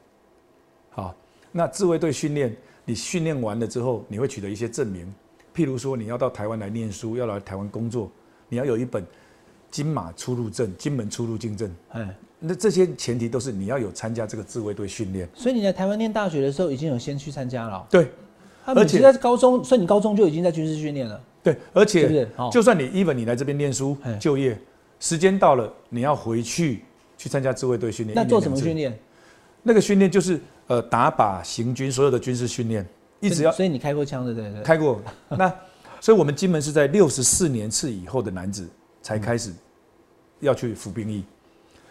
[0.91, 1.15] 好，
[1.51, 5.11] 那自卫队训练，你训练完了之后，你会取得一些证明，
[5.55, 8.11] 譬如说你要到台湾来念书，要来台湾工作，
[8.47, 9.03] 你要有一本
[9.71, 11.75] 金马出入证、金门出入境证。
[11.89, 12.15] 哎。
[12.39, 17.87] 那这些前提都是你要有参加这个自卫队训练，所以你在台湾念大学的时候已经有先去参加了。
[17.89, 18.11] 对，
[18.65, 21.19] 而且在高中，所以你高中就已经在军事训练了。
[21.41, 24.59] 对，而且就算你 even 你来这边念书就业，
[24.99, 26.83] 时间到了你要回去
[27.17, 28.15] 去参加自卫队训练。
[28.15, 28.95] 那做什么训练？
[29.63, 32.85] 那个训练就是呃打靶行军，所有的军事训练
[33.19, 33.51] 一直要。
[33.51, 34.61] 所以你开过枪的对对？
[34.61, 35.01] 开过。
[35.29, 35.51] 那
[35.99, 38.69] 所以我们金门是在六十四年次以后的男子
[39.01, 39.51] 才开始
[40.39, 41.23] 要去服兵役。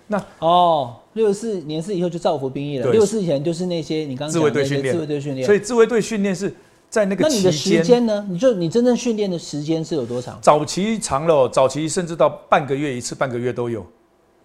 [0.09, 2.93] 那哦，六十四年四以后就造福兵役了。
[2.93, 5.45] 六十四前就是那些你刚刚自卫队训练，自卫队训练。
[5.45, 6.55] 所以自卫队训练是
[6.89, 8.25] 在那个那你的时间呢？
[8.31, 10.39] 你就你真正训练的时间是有多长？
[10.41, 13.85] 早期长了，早期甚至到半个月一次，半个月都有。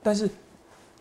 [0.02, 0.28] 但是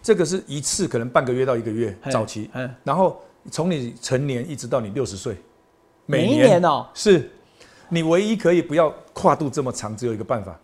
[0.03, 2.51] 这个是一次可能半个月到一个月，早期。
[2.53, 3.19] 嗯然后
[3.51, 5.35] 从你成年一直到你六十岁，
[6.05, 7.31] 每一年哦，是
[7.89, 10.61] 你唯一可以不要跨度这么长，只有一个办法，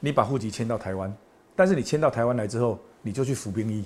[0.00, 1.14] 你把户籍迁到台湾。
[1.54, 2.78] 但是你迁到台湾来之后。
[3.02, 3.84] 你就去服兵役，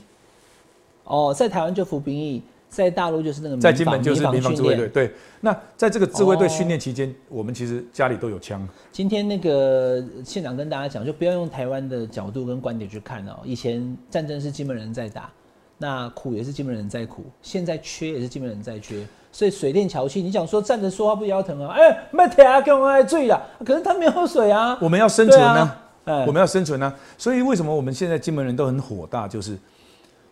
[1.05, 4.88] 哦，在台湾就服兵役，在大陆就是那个在金门就是民防自卫队。
[4.88, 8.66] 对，那在这个自卫队训练期间，我们其实家里都有枪。
[8.90, 13.38] 今天那个县长跟大家讲，就不要用台湾的角度跟观点去看哦。
[13.44, 15.31] 以前战争是金门人在打，
[15.79, 19.07] 那苦也是金门人在苦，现在缺也是金门人在缺。
[19.31, 21.74] 所以水电桥气，你想说站着说话不腰疼啊？
[21.77, 24.79] 哎，麦铁啊，跟我爱醉了，可是他没有水啊。
[24.81, 26.92] 我们要生存呢，我们要生存呢。
[27.16, 29.26] 所以为什么我们现在金门人都很火大？
[29.26, 29.58] 就是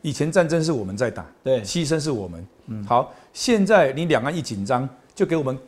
[0.03, 2.47] 以前战争是我们在打，对，牺牲是我们。
[2.67, 5.59] 嗯，好，现在你两岸一紧张，就给我们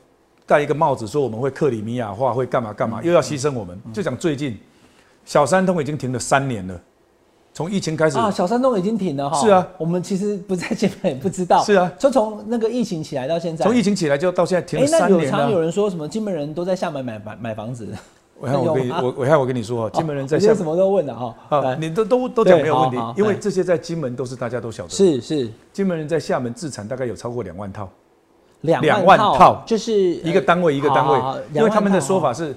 [0.46, 3.80] 戴一个帽子，说我们会克里米亚化，会干嘛干嘛，又要牺牲我们。
[3.92, 4.58] 就讲最近
[5.24, 6.80] 小三通已经停了三年了。
[7.56, 9.40] 从疫情开始啊，小山东已经停了哈。
[9.40, 11.62] 是啊，我们其实不在金门，也不知道。
[11.62, 15.16] 是啊，就从那个疫情起来到现在，从疫情起来就到现在停了三年了。
[15.18, 17.88] 那有常有人说什么金门人都在厦门买买买房子？
[18.44, 21.34] 我看我跟你我我看我跟你说，金门人在厦门什么都问了哈。
[21.48, 24.90] 啊，你都都都讲没有问题，因为这些在金门都是大家都晓得。
[24.90, 27.88] 是是，金门人在厦门自产大概有超过两万套。
[28.60, 31.20] 两万套就是一个单位一个单位，
[31.52, 32.56] 因为他们的说法是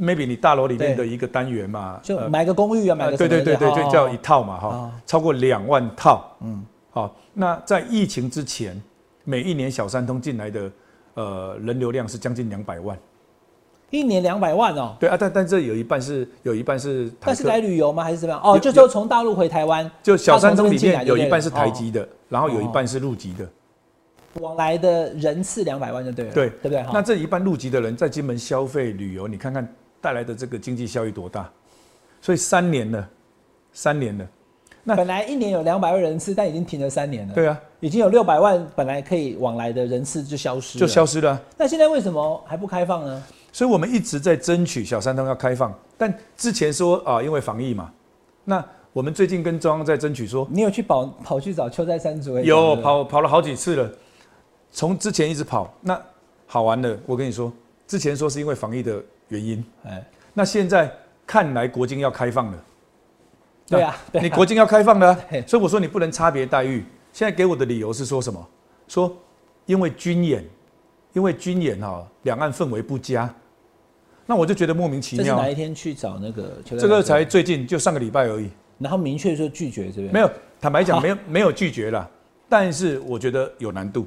[0.00, 8.80] ，maybe 你大楼里面的一个单元嘛，就买个公寓啊，买个对对对对，就叫一套嘛哈，超过两万套，嗯，好，那在疫情之前，
[9.24, 10.70] 每一年小三通进来的
[11.14, 12.96] 呃人流量是将近两百万，
[13.90, 18.04] 一年两百万哦，对啊，但但这有一半是有一半是，但是来旅游吗？
[18.04, 18.40] 还是怎么样？
[18.42, 23.46] 哦，就说从大陆回台湾，就小三通里面有一半是台籍的，然后有一半是陆籍的。
[24.40, 26.84] 往来的人次两百万就对了，对对不对？
[26.92, 29.66] 那这一半入籍的人在金门消费旅游，你看看
[30.00, 31.50] 带来的这个经济效益多大？
[32.20, 33.08] 所以三年了，
[33.72, 34.24] 三年了。
[34.84, 37.34] 那本来一年有两百万人次，但已经停了三年了。
[37.34, 41.38] 对啊，已经有六百万本来可以往来的人次就消失，就消失了。
[41.56, 43.22] 那现在为什么还不开放呢？
[43.52, 47.90] 所以我们一直在争取小三通要开放，但之前说啊，因为防疫嘛。
[48.44, 52.44] 那我们最近跟中央在争取说，你有去跑跑去找邱在山主任？
[52.44, 53.90] 有跑跑了好几次了。
[54.72, 56.00] 从之前一直跑，那
[56.46, 57.52] 好玩的，我跟你说，
[57.86, 60.92] 之前说是因为防疫的原因，哎，那现在
[61.26, 62.64] 看来国境要开放了，
[63.66, 66.84] 对啊，你国境要开放了， 所以我说你不能差别待遇。
[67.12, 68.48] 现在给我的理由是说什么？
[68.86, 69.12] 说
[69.66, 70.44] 因为军演，
[71.12, 73.32] 因为军演哈，两岸氛围不佳，
[74.26, 75.24] 那我就觉得莫名其妙。
[75.24, 76.52] 这是哪一天去找那个？
[76.64, 78.48] 这个才最近，就上个礼拜而已。
[78.78, 82.08] 然后明确说拒绝，这边没有，坦白讲没有没有拒绝了，
[82.48, 84.06] 但是我觉得有难度。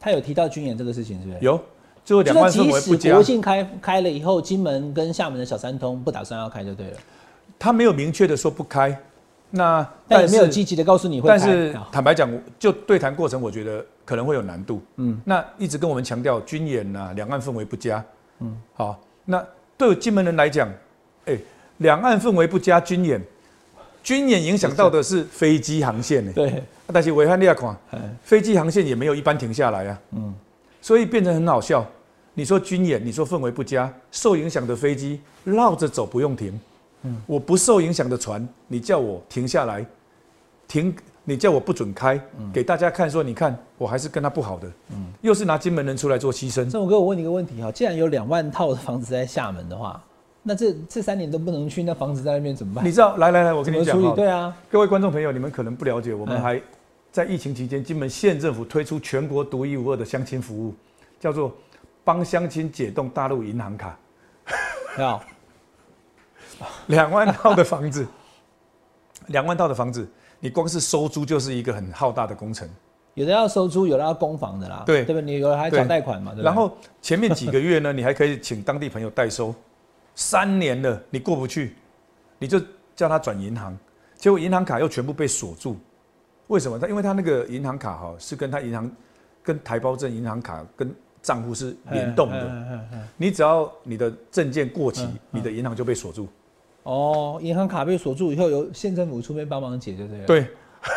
[0.00, 1.38] 他有提到军演这个事情，是不是？
[1.40, 1.60] 有，
[2.04, 3.12] 最后两岸氛围不佳。
[3.12, 6.96] 国庆开开了以后，金门跟厦门的小三通不打算要开就对了。
[7.58, 8.96] 他没有明确的说不开，
[9.50, 11.38] 那但也没有积极的告诉你会开。
[11.38, 14.80] 但是坦白讲，就对谈过程，我觉得可能会有难度。
[14.96, 18.02] 嗯，那一直跟我们强调军演呐，两岸氛围不佳。
[18.38, 20.66] 嗯，好，那对金门人来讲，
[21.26, 21.36] 哎，
[21.76, 23.20] 两岸氛围不佳，军演，
[24.02, 26.32] 军演影响到的是飞机航线呢。
[26.34, 26.62] 对。
[26.90, 27.76] 但是维汉利亚款，
[28.22, 30.34] 飞机航线也没有一般停下来啊，嗯，
[30.80, 31.86] 所以变成很好笑。
[32.32, 36.58] 你说军演，你说氛围不佳，受影响的飞机绕着走不用停，
[37.02, 39.84] 嗯，我不受影响的船，你叫我停下来，
[40.66, 40.96] 停，
[41.28, 42.18] 你叫我不准开，
[42.50, 46.70] 给大家看说，你看我还是跟他不好的，嗯，又是拿金门人出来做牺牲。
[46.70, 50.02] 郑我哥，我问你一个问题哈，既然有两万套的房子在厦门的话，
[50.42, 52.82] 那这这三年都不能去，那房子在那边怎么办？
[52.82, 53.18] 你知道？
[53.18, 56.58] 来来来，我跟你讲对啊，各位观众朋友，你们可能不了解，我们还。
[57.10, 60.74] 在疫情期间，金门县政府推出全国独一无二的相亲服务，
[61.18, 61.52] 叫做
[62.04, 63.98] 帮相亲解冻大陆银行卡。
[64.96, 65.24] 好
[66.86, 68.06] 两万套的房子，
[69.28, 70.06] 两万套的房子，
[70.40, 72.68] 你光是收租就是一个很浩大的工程。
[73.14, 74.84] 有的要收租，有的要供房的啦。
[74.86, 75.20] 对，对不？
[75.20, 76.32] 你有的还找贷款嘛？
[76.38, 79.52] 然后前面几个月呢，你还可以请当地朋友代收。
[80.14, 81.74] 三年了，你过不去，
[82.38, 82.60] 你就
[82.94, 83.76] 叫他转银行，
[84.16, 85.76] 结果银行卡又全部被锁住。
[86.46, 86.78] 为什么？
[86.78, 88.90] 他因为他那个银行卡哈是跟他银行、
[89.42, 92.80] 跟台胞证银行卡跟账户是联动的。
[93.16, 96.28] 你只要你的证件过期，你的银行就被锁住。
[96.90, 100.24] 哦，银行卡被锁住以后，由县政府出面帮忙解，对不对？
[100.24, 100.46] 对。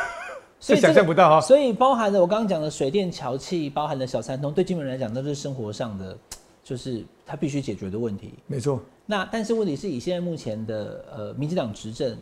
[0.60, 1.42] 所以想象不到哈。
[1.42, 6.18] 所以包含了我刚刚讲的水电桥气，包含了小三通，对金门人来讲都是生活上的，
[6.64, 8.34] 就是他必须解决的问题。
[8.48, 8.80] 没错。
[9.06, 12.18] 那但是问题是以现在目前的呃民进党执政。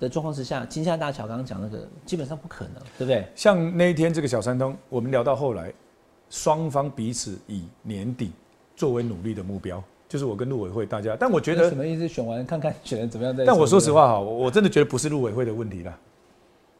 [0.00, 3.24] 的状况之下，金厦大桥刚刚讲那个基本上不可能，对不对？
[3.36, 5.72] 像那一天这个小三通，我们聊到后来，
[6.28, 8.32] 双方彼此以年底
[8.74, 9.80] 作为努力的目标，
[10.12, 11.16] 就是我跟陆委会大家。
[11.18, 12.06] 但我觉得什么意思？
[12.06, 13.34] 选完看看选的怎么样？
[13.46, 15.98] 但我说实话哈，我真的觉得不是陆委会的问题了，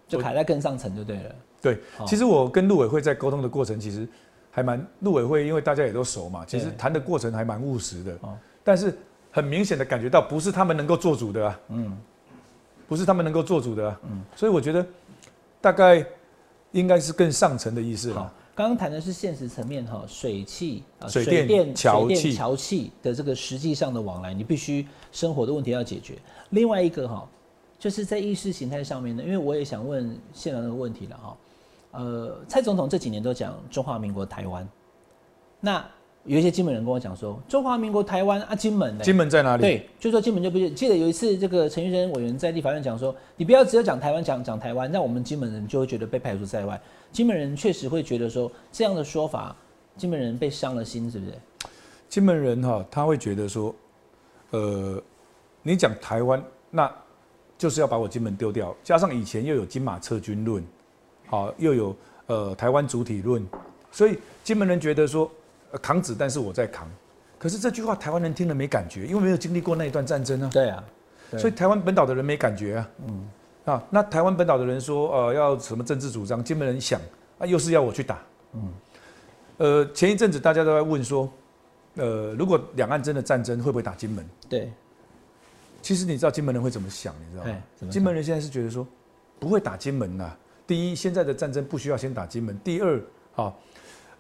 [0.07, 1.35] 就卡在更上层就对了。
[1.63, 4.07] 对，其实我跟陆委会在沟通的过程，其实
[4.51, 8.13] 还蛮陆委会，因为大家也都熟嘛，其实谈的过程还蛮务实的。
[8.63, 8.95] 但是
[9.31, 11.61] 很明显的感觉到，不是他们能够做主的啊。
[11.69, 11.97] 嗯。
[12.89, 14.85] 不是他们能够做主的，嗯，所以我觉得
[15.63, 16.05] 大概
[16.73, 18.33] 应该是更上层的意思了。
[18.55, 26.19] 刚刚谈的是现实层面哈，水气啊，水电、桥气、桥气的这个实际上的往来，你必须生活的问题要解决。
[26.51, 27.29] 另外一个哈，
[27.79, 31.37] 就是在意识形态上面呢，因为我也想问现场那个问题了哈。
[31.93, 34.69] 呃，蔡总统这几年都讲中华民国台湾，
[35.61, 35.85] 那。
[36.25, 39.63] 有一些金门人跟我讲说，中华民国台湾啊，金门，金门在哪里？
[39.63, 46.81] 对，就说金门就不记得有一次，这个陈玉生委员在立法院讲说，你不要只有讲台湾，讲讲台湾，那我们金门人就会觉得被排除在外。
[47.11, 49.57] 金门人确实会觉得说，这样的说法，
[49.97, 51.33] 金门人被伤了心，是不是？
[52.09, 53.75] 金门人哈，他会觉得说，
[54.51, 55.03] 呃，
[55.63, 56.89] 你讲台湾，那
[57.59, 60.65] 就是要把我金门丢掉，加上以前又有金马撤军论，
[61.27, 63.45] 好，又有呃台湾主体论，
[63.91, 65.29] 所以金门人觉得说。
[65.79, 66.89] 扛子弹是我在扛，
[67.39, 70.51] 可是这句话台湾人听了没感觉，因为没有经历过那一段战争啊。
[70.53, 70.85] 对啊，
[71.39, 72.91] 所以台湾本岛的人没感觉啊。
[73.07, 73.29] 嗯，
[73.65, 76.43] 啊，那台湾本岛的人说，呃，要什么政治主张？
[76.45, 77.01] 金门人想，
[77.39, 78.21] 啊，又是要我去打。
[78.53, 78.73] 嗯，
[79.57, 81.33] 呃，前一阵子大家都在问说，
[81.95, 84.25] 呃，如果两岸真的战争，会不会打金门？
[84.49, 84.71] 对。
[85.81, 87.13] 其实你知道金门人会怎么想？
[87.27, 87.91] 你知道吗？
[87.91, 88.87] 金门人现在是觉得说，
[89.41, 90.31] 不会打金门呐。
[90.65, 92.57] 第一，现在的战争不需要先打金门。
[92.63, 93.03] 第二，
[93.35, 93.53] 啊。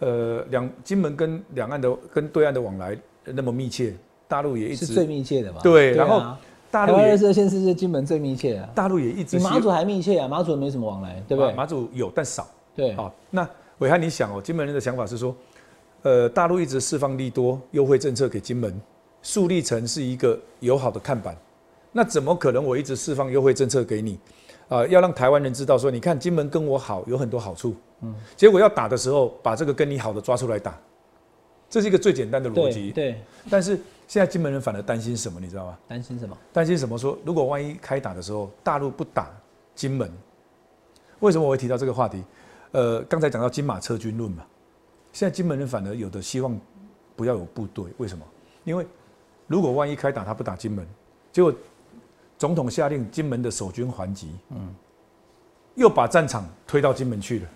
[0.02, 3.94] 呃，两金门跟两岸的跟对岸的往来那么密切，
[4.26, 5.60] 大陆也一直是最密切的嘛。
[5.62, 6.36] 对，然后
[6.72, 8.68] 大陆二十二现在是金门最密切啊。
[8.74, 11.52] 大陆也一直比马祖还密切啊，马祖没什么往来，对不对？
[11.52, 12.48] 马祖有，但少。
[12.74, 15.32] 对，好，那伟汉，你想哦，金门人的想法是说，
[16.02, 18.74] 呃，大陆一直释放利多优惠政策给金门，
[19.22, 21.36] 树立成是一个友好的看板，
[21.92, 24.18] 那怎么可能我一直释放优惠政策给你？
[24.72, 27.76] 啊，要让台湾人知道说，你看金门跟我好，有很多好处。
[28.00, 30.78] 嗯，结果要打的时候，把这个跟你好的抓出来打，
[31.68, 32.90] 这是一个最简单的逻辑。
[32.90, 33.20] 对。
[33.50, 33.76] 但是
[34.08, 35.78] 现在金门人反而担心什么，你知道吗？
[35.86, 36.36] 担心什么？
[36.52, 36.96] 担心什么？
[36.96, 39.30] 说如果万一开打的时候，大陆不打
[39.74, 40.10] 金门，
[41.20, 42.24] 为什么我会提到这个话题？
[42.72, 44.44] 呃，刚才讲到金马车军论嘛，
[45.12, 46.58] 现在金门人反而有的希望
[47.14, 48.24] 不要有部队，为什么？
[48.64, 48.86] 因为
[49.46, 50.86] 如果万一开打，他不打金门，
[51.30, 51.52] 结果
[52.42, 54.74] 总统下令金门的守军还击，嗯，
[55.76, 57.48] 又把战场推到金门去了。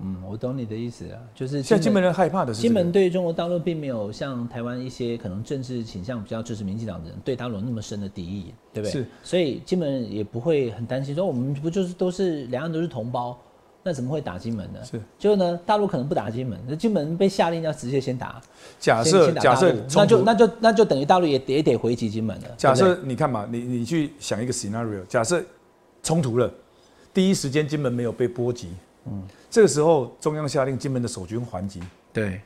[0.00, 8.90] 嗯，我懂你的意思啊，就是现在金门人害怕的是，金门对中国大陆并没有像台湾一些可能政治倾向比较支持民进党的人对大陆那么深的敌意，对不对？
[8.90, 13.38] 是，所以金门人也不会很担心，说我们不就是都是两岸都是同胞，
[13.86, 14.80] 那怎么会打金门呢？
[14.82, 18.42] 是，就呢，大陆可能不打金门，那金门被下令要直接先打，
[18.80, 22.48] 假设假设那就那就那就等于大陆也也得回击金门了。
[22.56, 25.40] 假设你看嘛，你你去想一个 scenario，假设
[26.02, 26.52] 冲突了，
[27.14, 28.70] 第一时间金门没有被波及。
[29.04, 31.80] 嗯，这个时候中央下令金门的守军还击，
[32.12, 32.40] 对，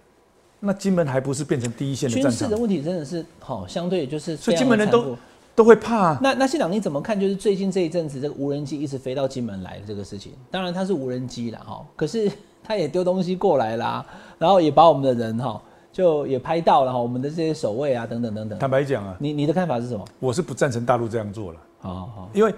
[0.58, 2.30] 那金门还不是变成第一线的战场？
[2.32, 5.16] 军事的问题真的是好，相对就是，所以金门人都
[5.60, 6.18] 都会怕。
[6.22, 7.20] 那那县长你怎么看？
[7.20, 12.32] 就是最近这一阵子，这个无人机一直飞到金门来的这个事情，当然它是无人机了哈，可是
[12.64, 14.02] 它也丢东西过来啦，
[14.38, 15.60] 然后也把我们的人哈
[15.92, 18.58] 就也拍到了哈，我们的这些守卫啊等等等等。
[18.58, 20.02] 坦白讲啊，你你的看法是什么？
[20.18, 22.54] 我是不赞成大陆这样做了，好好，因为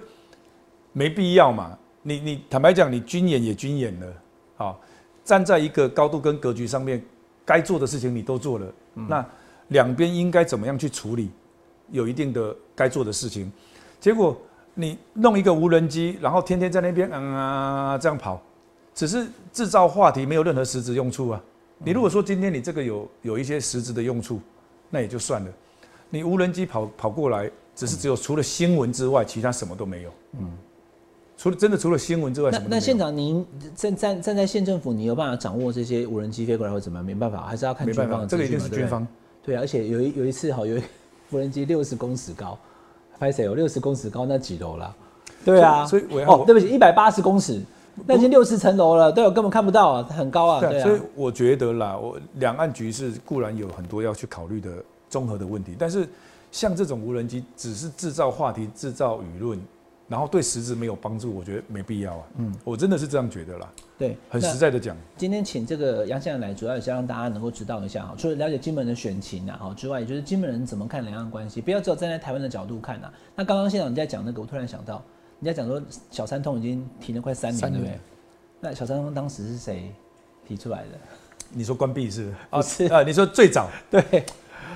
[0.93, 1.77] 没必要嘛。
[2.03, 4.07] 你你坦白讲，你军演也军演了，
[4.55, 4.79] 好，
[5.25, 7.03] 站在一个高度跟格局上面，
[7.43, 9.25] 该做的事情你都做了，那
[9.67, 11.29] 两边应该怎么样去处理？
[11.93, 13.49] 有一定的该做的事情，
[13.99, 14.35] 结果
[14.73, 18.41] 你弄一个无人机，然后天天在那边嗯啊这样跑，
[18.95, 21.41] 只是制造话题，没有任何实质用处啊。
[21.77, 24.41] 你如果说今天你这个有有一些实质的用处，
[24.89, 25.51] 那也就算了。
[26.09, 30.09] 你无人机跑跑过来，只是只有除了新闻之外，其他什么都没有。
[30.39, 30.51] 嗯。
[31.35, 37.05] 除了真的除了新闻之外，那那县长您站站站在县政府，你有办法掌握这些无人机飞过来或怎么样？
[37.05, 39.05] 没办法，还是要看军方的这个一定是军方。
[39.43, 40.79] 对啊，而且有一有一次哈，有
[41.33, 42.57] 无人机六十公尺高，
[43.19, 44.95] 拍谁有六十公尺高那几楼了？
[45.43, 47.61] 对啊，所以我哦，对不起，一百八十公尺，
[48.05, 50.59] 那已经六十层楼了，对我根本看不到啊，很高啊。
[50.59, 54.71] 对啊，所以我觉得啦，我两岸局势固然有很多要去考虑的
[55.09, 56.07] 综合的问题，但是
[56.51, 59.59] 像这种无人机只是制造话题、制造舆论。
[60.09, 62.23] 然后对实质没有帮助，我觉得没必要啊。
[62.37, 63.71] 嗯，我真的是这样觉得啦。
[64.03, 64.95] 对，很实在的讲。
[65.15, 73.09] 今天请这个杨先生来，主要也是让大家能够知道一下哈，除了了解金门的选情啊，哈之外，也就是金门人怎么看两岸关系，不要只有站在台湾的角度看呐。
[73.33, 75.01] 那刚刚县长你在讲那个，我突然想到，
[75.39, 75.81] 你在讲说
[76.11, 77.97] 小三通已经停了快三年，对不对？
[78.59, 79.89] 那小三通当时是谁
[80.45, 80.99] 提出来的？
[81.51, 82.33] 你说关闭是？
[82.49, 84.03] 哦，是啊，你说最早 对，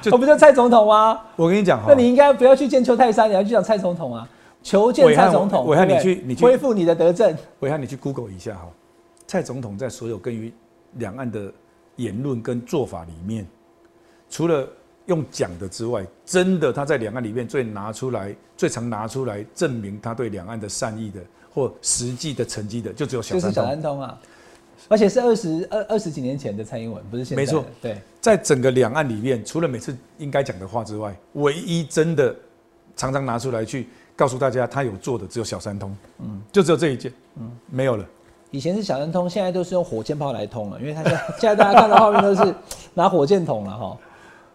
[0.10, 1.20] 我不就蔡总统吗？
[1.36, 4.26] 我跟你讲，那你应该不要去见邱泰山，你要去讲蔡总统啊。
[4.64, 7.34] 求见蔡总统，我汉，你去，你去恢复你的德政。
[7.60, 8.68] 我汉，你去 Google 一下哈，
[9.28, 10.52] 蔡总统在所有关于
[10.94, 11.52] 两岸的
[11.98, 13.46] 言论跟做法里面，
[14.30, 14.68] 除了
[15.06, 21.22] 用讲的之外，真的他在两岸里面最拿出来、最常拿出来证明他对两岸的善意的
[21.54, 23.50] 或实际的成绩的，就只有小三通。
[23.50, 24.20] 就是小三通啊，
[24.88, 27.42] 而且是二十二二十几年前的蔡英文，不是现在。
[27.42, 32.36] 没错，对，在整个两岸里面，除了每次应该讲的话之外，唯一真的
[32.96, 35.96] 常常拿出来去告诉大家他有做的，只有小三通。
[36.20, 37.12] 嗯，就只有这一件。
[37.36, 38.06] 嗯，没有了。
[38.58, 42.56] 以前是小三通，现在都是用火箭炮来通了，因为他现在现在大家看到画面都是
[42.96, 43.96] 拿火箭筒了哈。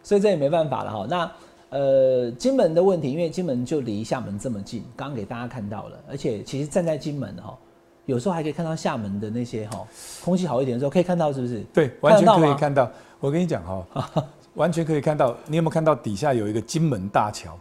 [0.03, 1.07] 所以这也没办法了哈。
[1.09, 1.31] 那
[1.71, 7.57] 呃，金门的问题，因为金门就离厦门这么近，刚刚给大家看到了，而且其实站在金门哈，
[8.07, 9.87] 有时候还可以看到厦门的那些哈，
[10.25, 11.61] 空气好一点的时候可以看到，是不是？
[11.73, 12.91] 对，完全可以看到。
[13.21, 15.33] 我跟你讲哈， 完全可以看到。
[15.47, 17.57] 你有没有看到底下有一个金门大桥？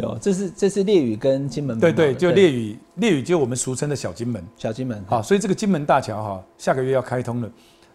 [0.00, 1.78] 有，这是这是烈屿跟金门。
[1.78, 4.42] 对对，就烈屿，烈屿就我们俗称的小金门。
[4.56, 5.04] 小金门。
[5.06, 7.50] 好，所以这个金门大桥哈，下个月要开通了。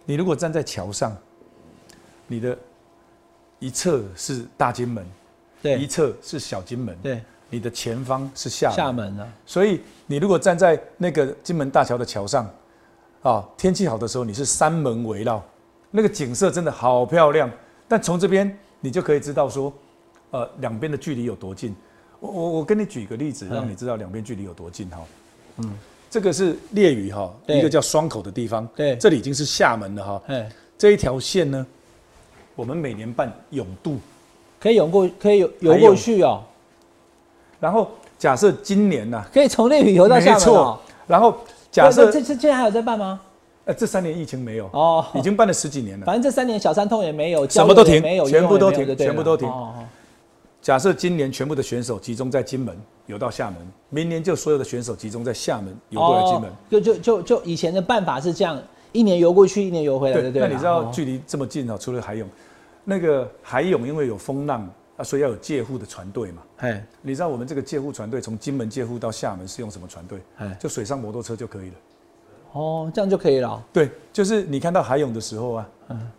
[0.05, 1.15] 你如果站在桥上，
[2.27, 2.57] 你的。
[3.57, 5.03] 一侧是大金门，
[5.61, 9.25] 对，一侧是小金门，对，你的前方是厦厦门啊。
[9.45, 12.47] 所以你如果站在那个金门大桥的桥上，
[13.23, 15.41] 啊，天气好的时候你是三门围绕，
[15.89, 17.49] 那个景色真的好漂亮。
[17.87, 19.73] 但从这边你就可以知道说，
[20.31, 21.73] 呃，两边的距离有多近。
[22.25, 24.99] 我我我跟你举个例子，让你知道两边距离有多近哈。
[25.57, 25.71] 嗯，
[26.09, 30.21] 这个是烈屿哈，一个叫双口的地方，对，这里已经是厦门了哈。
[30.27, 31.65] 哎，这一条线呢？
[32.55, 33.97] 我们每年办泳渡，
[34.59, 36.41] 可以游过，可以游游过去哦。
[37.59, 40.79] 然后假设今年呢，可以从烈屿游到厦门哦。
[41.05, 41.37] 然后
[41.71, 43.19] 假设这这现在还有在办吗？
[43.65, 46.05] 呃，这三年疫情没有哦，已经办了十几年了。
[46.05, 49.51] 反正这三年小三通也没有，什么都停，没有，全部都停，全部都停。
[50.65, 53.57] 假设今年全部的选手集中在金门游到厦门，
[53.91, 56.51] 明年就所有的选手集中在厦门游过来金门。
[56.67, 58.59] 就就就就以前的办法是这样，
[58.91, 60.41] 一年游过去，一年游回来，对对？
[60.41, 62.27] 那你知道距离这么近哦，除了海泳。
[62.83, 66.41] 那个海泳因为有风浪啊，所以要有借护的船队嘛。
[66.57, 70.19] 哎，你知道我们这个借护船队从金门借护到厦门是用什么船队？
[70.37, 71.75] 哎，就水上摩托车就可以了。
[72.53, 73.63] 哦，这样就可以了。
[73.71, 75.69] 对，就是你看到海泳的时候啊，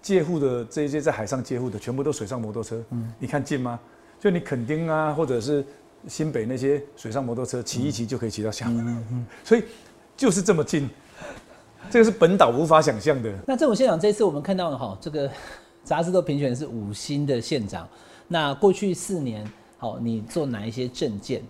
[0.01, 2.81] 借护的这一些在海上借护的，全部都水上摩托车。
[2.91, 3.81] 嗯，你看近吗？
[4.27, 5.65] 就你垦丁啊，或者是
[6.09, 8.85] 新北那些水上摩托车骑一骑就可以骑到厦门。
[8.85, 9.27] 嗯嗯。
[9.45, 9.63] 所以
[10.17, 10.91] 就是这么近，
[11.89, 13.33] 这个是本岛无法想象的。
[13.47, 15.31] 那这种现场，这次我们看到了哈，这个。
[15.85, 17.89] 杂志都评选是五星的县长，
[18.27, 19.49] 那过去四年，
[19.79, 21.41] 好，你做哪一些政见、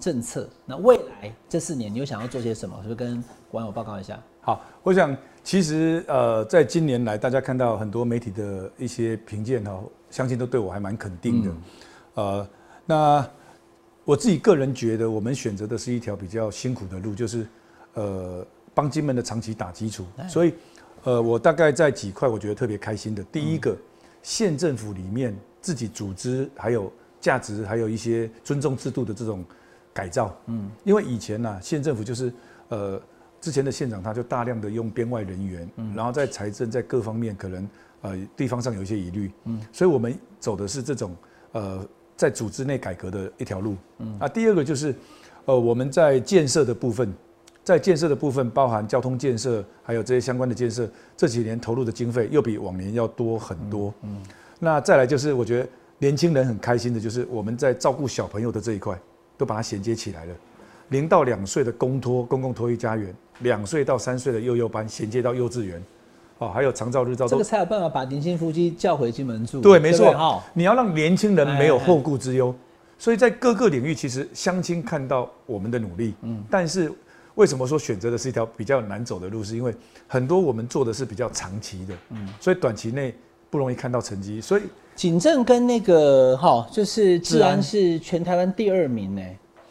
[0.00, 0.48] 政策？
[0.64, 2.74] 那未来这四年，你又想要做些什么？
[2.78, 4.18] 是不是跟网友报告一下？
[4.40, 5.14] 好，我想
[5.44, 9.78] 其实呃，在今年来，大家看到很多媒体的一些评鉴哈，
[10.10, 11.50] 相信都对我还蛮肯定的。
[12.14, 12.48] 呃，
[12.86, 13.28] 那
[14.04, 17.46] 我自己个人觉得，我们选择的是一条比较辛苦的路，就是
[17.94, 20.54] 呃，帮金门的长期打基础，所以。
[21.04, 23.24] 呃，我大概在几块我觉得特别开心的。
[23.24, 23.76] 第一个，
[24.22, 29.44] 县政府里面自己组织，还有价值，还有一些尊重制度的这种
[29.92, 30.32] 改造。
[30.46, 32.32] 嗯，因为以前呢，县政府就是
[32.68, 33.02] 呃，
[33.40, 37.68] 之前的县长他就大量的用编外人员，嗯，然后在财政在各方面可能
[38.02, 41.16] 呃地方上有一些疑虑，嗯，所以我们走的是这种
[41.50, 41.84] 呃
[42.22, 43.74] 在组织内改革的一条路。
[43.98, 44.94] 嗯，啊，第二个就是
[45.46, 47.12] 呃我们在建设的部分。
[47.64, 53.94] 在建设的部分，包含交通建设，还有这些相关的建设，这几年投入的经费又比往年要多很多。
[54.02, 54.20] 嗯，
[54.58, 55.68] 那再来就是，我觉得
[55.98, 58.98] 年轻人很开心的，就是我们在照顾小朋友的这一块，
[59.38, 60.34] 都把它衔接起来了。
[60.88, 65.80] 零到两岁的公托公共托育家园，两岁到三岁的幼幼班衔接到幼稚园，
[66.46, 69.60] 哦，还有长照日照，这个才有办法把年轻夫妻叫回金门住。
[69.60, 70.42] 对，没错。
[70.54, 72.54] 你要让年轻人没有后顾之忧，
[72.98, 76.14] 所以在各个领域，其实相亲看到我们的努力。
[76.22, 76.92] 嗯，但是。
[77.34, 79.42] 为什么说选择的是一条比较难走的路？
[79.42, 79.74] 是因为
[80.06, 83.14] 很多我们做的是比较长期的，嗯，所以短期内
[83.48, 84.38] 不容易看到成绩。
[84.38, 84.64] 所以
[84.94, 89.22] 警政跟那个哈，就是治安是全台湾第二名呢，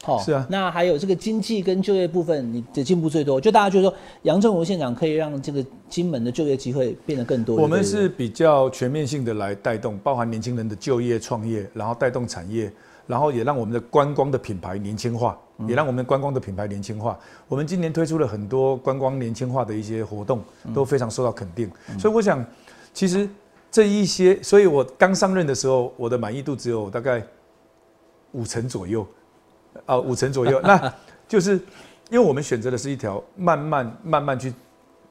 [0.03, 0.45] 好，是啊。
[0.49, 3.39] 那还有这个经济跟就业部分，你的进步最多。
[3.39, 3.93] 就大家就说，
[4.23, 7.55] 杨振武县长可以让这个金门的就业机会变得更多。
[7.57, 12.71] 我们是比较全面性的来带动，包含年轻人的就业创业，然后带动产业。
[13.07, 15.37] 然后也让我们的观光的品牌年轻化，
[15.67, 17.19] 也让我们观光的品牌年轻化。
[17.49, 20.41] 我们今年推出了很多观光年轻化的一些活动，
[20.73, 21.69] 都非常受到肯定。
[21.99, 22.45] 所以我想，
[22.93, 23.27] 其实
[23.69, 27.21] 这一些，所以我刚上任的时候，我的满意度只有大概
[28.31, 29.05] 五成左右，
[29.85, 30.59] 啊，五成左右。
[30.61, 30.93] 那
[31.27, 31.53] 就是
[32.09, 34.53] 因为我们选择的是一条慢慢慢慢去。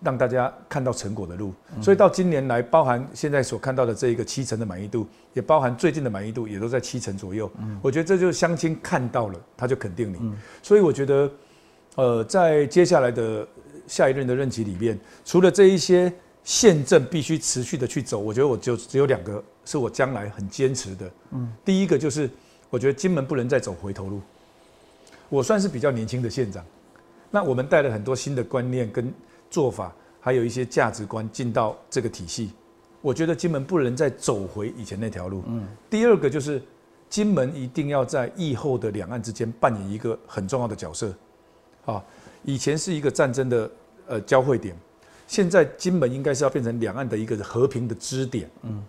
[0.03, 1.53] 让大家看到成果的路，
[1.83, 7.51] 所以到今年来，包含现在所看到的这一个七成的满意度，也包含最近的满意度，也都在七成左右。
[7.83, 10.19] 我觉得这就是相亲看到了，他就肯定你。
[10.63, 11.31] 所以我觉得，
[11.97, 13.47] 呃，在接下来的
[13.87, 16.11] 下一任的任期里面，除了这一些
[16.45, 21.11] 宪政必须持续的去走，我觉得我就只有两个是我将来很坚持的。
[21.33, 22.31] 嗯，第一个就是
[22.71, 24.23] 我觉得金门不能再走回头路。
[25.31, 26.63] 我算是比较年轻的县长，
[27.31, 29.11] 那我们带了很多新的观念跟
[29.49, 32.51] 做法，还有一些价值观进到这个体系。
[33.01, 35.43] 我觉得金门不能再走回以前那条路。
[35.47, 36.61] 嗯，第二个就是
[37.09, 41.15] 金门一定要在疫后的两岸之间扮演一个很重要的角色。
[41.87, 42.05] 啊，
[42.45, 43.71] 以前是一个战争的
[44.07, 44.77] 呃交汇点。
[45.27, 48.51] 现在金门应该是要变成两岸的一个和平的支点。
[48.63, 48.85] 嗯，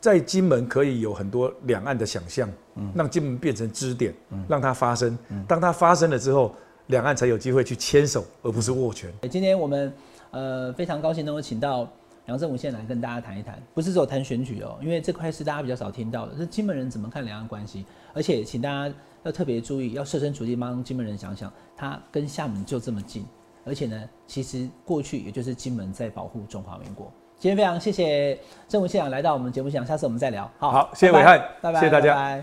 [0.00, 2.54] 在金门可以有很多两岸的想象，嗯，
[2.94, 5.18] 让金门变成支点，嗯，让它发生。
[5.46, 6.54] 当它发生了之后，
[6.88, 9.12] 两岸才有机会去牵手，而不是握拳。
[9.30, 9.92] 今天我们
[10.30, 11.88] 呃非常高兴能够请到
[12.26, 18.94] 杨振武先来跟大家谈一谈，不是只有谈选举哦，因为这块是大家比较少听到的，是金门人怎么看两岸关系，而且请大家
[19.24, 23.24] 要特别注意，要设身处地帮金门人想想，他跟厦门就这么近。
[23.64, 27.12] 而且呢，其实过去也就是金门在保护中华民国。
[27.42, 28.38] 今天非常谢谢
[28.68, 30.48] 郑文县长来到我们节目现场，下次我们再聊。
[30.60, 32.40] 好，好谢谢伟汉，拜拜，谢谢大家。